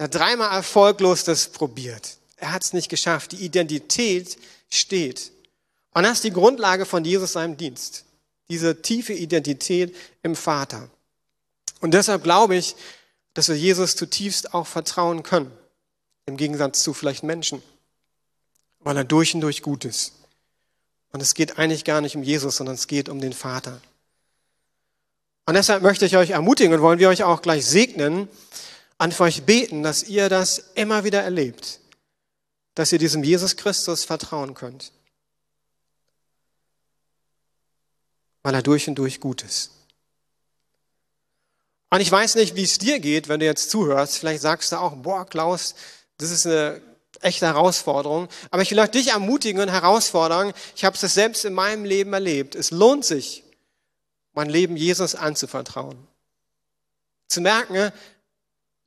hat 0.00 0.14
dreimal 0.14 0.52
erfolglos 0.52 1.22
das 1.22 1.48
probiert. 1.48 2.18
Er 2.36 2.52
hat 2.52 2.64
es 2.64 2.72
nicht 2.72 2.88
geschafft. 2.88 3.32
Die 3.32 3.44
Identität 3.44 4.36
steht. 4.68 5.30
Und 5.94 6.02
das 6.02 6.14
ist 6.14 6.24
die 6.24 6.32
Grundlage 6.32 6.84
von 6.84 7.04
Jesus 7.04 7.32
seinem 7.32 7.56
Dienst. 7.56 8.04
Diese 8.48 8.82
tiefe 8.82 9.12
Identität 9.12 9.94
im 10.24 10.34
Vater. 10.34 10.90
Und 11.80 11.94
deshalb 11.94 12.24
glaube 12.24 12.56
ich, 12.56 12.74
dass 13.34 13.48
wir 13.48 13.56
Jesus 13.56 13.94
zutiefst 13.94 14.54
auch 14.54 14.66
vertrauen 14.66 15.22
können. 15.22 15.52
Im 16.26 16.36
Gegensatz 16.36 16.82
zu 16.82 16.94
vielleicht 16.94 17.22
Menschen 17.22 17.62
weil 18.84 18.96
er 18.96 19.04
durch 19.04 19.34
und 19.34 19.40
durch 19.40 19.62
gut 19.62 19.84
ist. 19.84 20.12
Und 21.12 21.20
es 21.20 21.34
geht 21.34 21.58
eigentlich 21.58 21.84
gar 21.84 22.00
nicht 22.00 22.16
um 22.16 22.22
Jesus, 22.22 22.56
sondern 22.56 22.74
es 22.74 22.86
geht 22.86 23.08
um 23.08 23.20
den 23.20 23.32
Vater. 23.32 23.80
Und 25.46 25.54
deshalb 25.54 25.82
möchte 25.82 26.06
ich 26.06 26.16
euch 26.16 26.30
ermutigen 26.30 26.72
und 26.72 26.82
wollen 26.82 26.98
wir 26.98 27.08
euch 27.08 27.22
auch 27.22 27.42
gleich 27.42 27.66
segnen, 27.66 28.28
an 28.98 29.12
euch 29.18 29.42
beten, 29.42 29.82
dass 29.82 30.04
ihr 30.04 30.28
das 30.28 30.70
immer 30.74 31.04
wieder 31.04 31.22
erlebt, 31.22 31.80
dass 32.74 32.92
ihr 32.92 32.98
diesem 32.98 33.24
Jesus 33.24 33.56
Christus 33.56 34.04
vertrauen 34.04 34.54
könnt, 34.54 34.92
weil 38.42 38.54
er 38.54 38.62
durch 38.62 38.88
und 38.88 38.94
durch 38.94 39.20
gut 39.20 39.42
ist. 39.42 39.72
Und 41.90 42.00
ich 42.00 42.10
weiß 42.10 42.36
nicht, 42.36 42.56
wie 42.56 42.62
es 42.62 42.78
dir 42.78 43.00
geht, 43.00 43.28
wenn 43.28 43.40
du 43.40 43.44
jetzt 43.44 43.68
zuhörst. 43.68 44.16
Vielleicht 44.16 44.40
sagst 44.40 44.72
du 44.72 44.76
auch, 44.76 44.96
boah, 44.96 45.26
Klaus, 45.26 45.74
das 46.16 46.30
ist 46.30 46.46
eine 46.46 46.80
echte 47.22 47.46
Herausforderung. 47.46 48.28
Aber 48.50 48.62
ich 48.62 48.70
will 48.70 48.80
auch 48.80 48.88
dich 48.88 49.08
ermutigen 49.08 49.62
und 49.62 49.68
herausfordern. 49.68 50.52
Ich 50.76 50.84
habe 50.84 50.96
es 51.00 51.14
selbst 51.14 51.44
in 51.44 51.54
meinem 51.54 51.84
Leben 51.84 52.12
erlebt. 52.12 52.54
Es 52.54 52.70
lohnt 52.70 53.04
sich, 53.04 53.44
mein 54.32 54.50
Leben 54.50 54.76
Jesus 54.76 55.14
anzuvertrauen. 55.14 56.06
Zu 57.28 57.40
merken, 57.40 57.92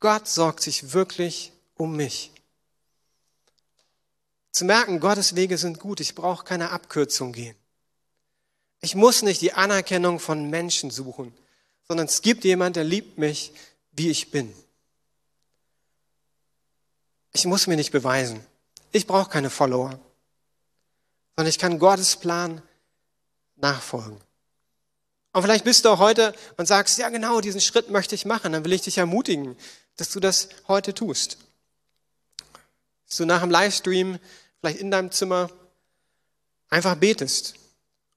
Gott 0.00 0.28
sorgt 0.28 0.62
sich 0.62 0.92
wirklich 0.92 1.52
um 1.74 1.96
mich. 1.96 2.30
Zu 4.52 4.64
merken, 4.64 5.00
Gottes 5.00 5.36
Wege 5.36 5.58
sind 5.58 5.80
gut. 5.80 6.00
Ich 6.00 6.14
brauche 6.14 6.44
keine 6.44 6.70
Abkürzung 6.70 7.32
gehen. 7.32 7.56
Ich 8.80 8.94
muss 8.94 9.22
nicht 9.22 9.40
die 9.40 9.52
Anerkennung 9.52 10.20
von 10.20 10.48
Menschen 10.48 10.90
suchen, 10.90 11.34
sondern 11.88 12.06
es 12.06 12.22
gibt 12.22 12.44
jemand, 12.44 12.76
der 12.76 12.84
liebt 12.84 13.18
mich, 13.18 13.52
wie 13.92 14.10
ich 14.10 14.30
bin. 14.30 14.54
Ich 17.36 17.44
muss 17.44 17.66
mir 17.66 17.76
nicht 17.76 17.92
beweisen. 17.92 18.40
Ich 18.92 19.06
brauche 19.06 19.28
keine 19.28 19.50
Follower, 19.50 20.00
sondern 21.36 21.50
ich 21.50 21.58
kann 21.58 21.78
Gottes 21.78 22.16
Plan 22.16 22.62
nachfolgen. 23.56 24.18
Und 25.34 25.42
vielleicht 25.42 25.64
bist 25.64 25.84
du 25.84 25.90
auch 25.90 25.98
heute 25.98 26.34
und 26.56 26.64
sagst, 26.64 26.96
ja 26.96 27.10
genau, 27.10 27.42
diesen 27.42 27.60
Schritt 27.60 27.90
möchte 27.90 28.14
ich 28.14 28.24
machen. 28.24 28.52
Dann 28.54 28.64
will 28.64 28.72
ich 28.72 28.80
dich 28.80 28.96
ermutigen, 28.96 29.54
dass 29.96 30.08
du 30.08 30.18
das 30.18 30.48
heute 30.66 30.94
tust. 30.94 31.36
Dass 33.06 33.18
du 33.18 33.26
nach 33.26 33.42
dem 33.42 33.50
Livestream, 33.50 34.18
vielleicht 34.60 34.78
in 34.78 34.90
deinem 34.90 35.10
Zimmer, 35.10 35.50
einfach 36.70 36.94
betest. 36.94 37.56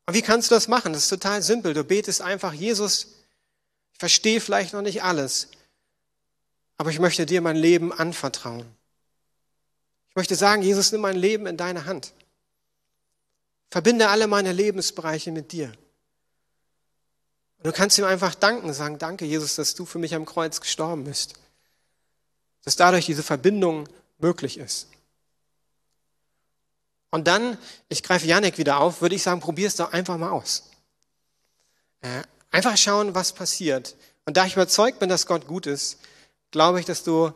Und 0.05 0.13
wie 0.13 0.21
kannst 0.21 0.49
du 0.49 0.55
das 0.55 0.69
machen? 0.69 0.93
Das 0.93 1.03
ist 1.03 1.09
total 1.09 1.41
simpel. 1.41 1.73
Du 1.73 1.83
betest 1.83 2.21
einfach, 2.21 2.53
Jesus, 2.53 3.07
ich 3.91 3.99
verstehe 3.99 4.39
vielleicht 4.39 4.71
noch 4.71 4.81
nicht 4.81 5.03
alles, 5.03 5.49
aber 6.77 6.89
ich 6.89 6.99
möchte 6.99 7.25
dir 7.25 7.41
mein 7.41 7.57
Leben 7.57 7.91
anvertrauen. 7.91 8.78
Ich 10.19 10.21
möchte 10.21 10.35
sagen, 10.35 10.63
Jesus, 10.63 10.91
nimm 10.91 10.99
mein 10.99 11.15
Leben 11.15 11.47
in 11.47 11.55
deine 11.55 11.85
Hand. 11.85 12.11
Verbinde 13.71 14.09
alle 14.09 14.27
meine 14.27 14.51
Lebensbereiche 14.51 15.31
mit 15.31 15.53
dir. 15.53 15.71
Und 17.57 17.67
du 17.67 17.71
kannst 17.71 17.97
ihm 17.97 18.03
einfach 18.03 18.35
danken, 18.35 18.73
sagen, 18.73 18.97
danke 18.99 19.23
Jesus, 19.23 19.55
dass 19.55 19.75
du 19.75 19.85
für 19.85 19.97
mich 19.97 20.13
am 20.13 20.25
Kreuz 20.25 20.59
gestorben 20.59 21.05
bist. 21.05 21.35
Dass 22.65 22.75
dadurch 22.75 23.05
diese 23.05 23.23
Verbindung 23.23 23.87
möglich 24.17 24.57
ist. 24.57 24.89
Und 27.11 27.27
dann, 27.27 27.57
ich 27.87 28.03
greife 28.03 28.27
Janik 28.27 28.57
wieder 28.57 28.81
auf, 28.81 29.01
würde 29.01 29.15
ich 29.15 29.23
sagen, 29.23 29.39
probier 29.39 29.67
es 29.67 29.77
doch 29.77 29.93
einfach 29.93 30.17
mal 30.17 30.31
aus. 30.31 30.69
Äh, 32.01 32.23
einfach 32.51 32.75
schauen, 32.75 33.15
was 33.15 33.31
passiert. 33.31 33.95
Und 34.25 34.35
da 34.35 34.45
ich 34.45 34.51
überzeugt 34.51 34.99
bin, 34.99 35.07
dass 35.07 35.27
Gott 35.27 35.47
gut 35.47 35.65
ist, 35.65 35.97
glaube 36.51 36.81
ich, 36.81 36.85
dass 36.85 37.05
du 37.05 37.31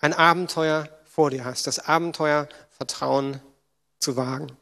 ein 0.00 0.12
Abenteuer 0.12 0.88
vor 1.10 1.30
dir 1.30 1.44
hast, 1.44 1.66
das 1.66 1.80
Abenteuer 1.80 2.48
Vertrauen 2.70 3.40
zu 3.98 4.16
wagen. 4.16 4.56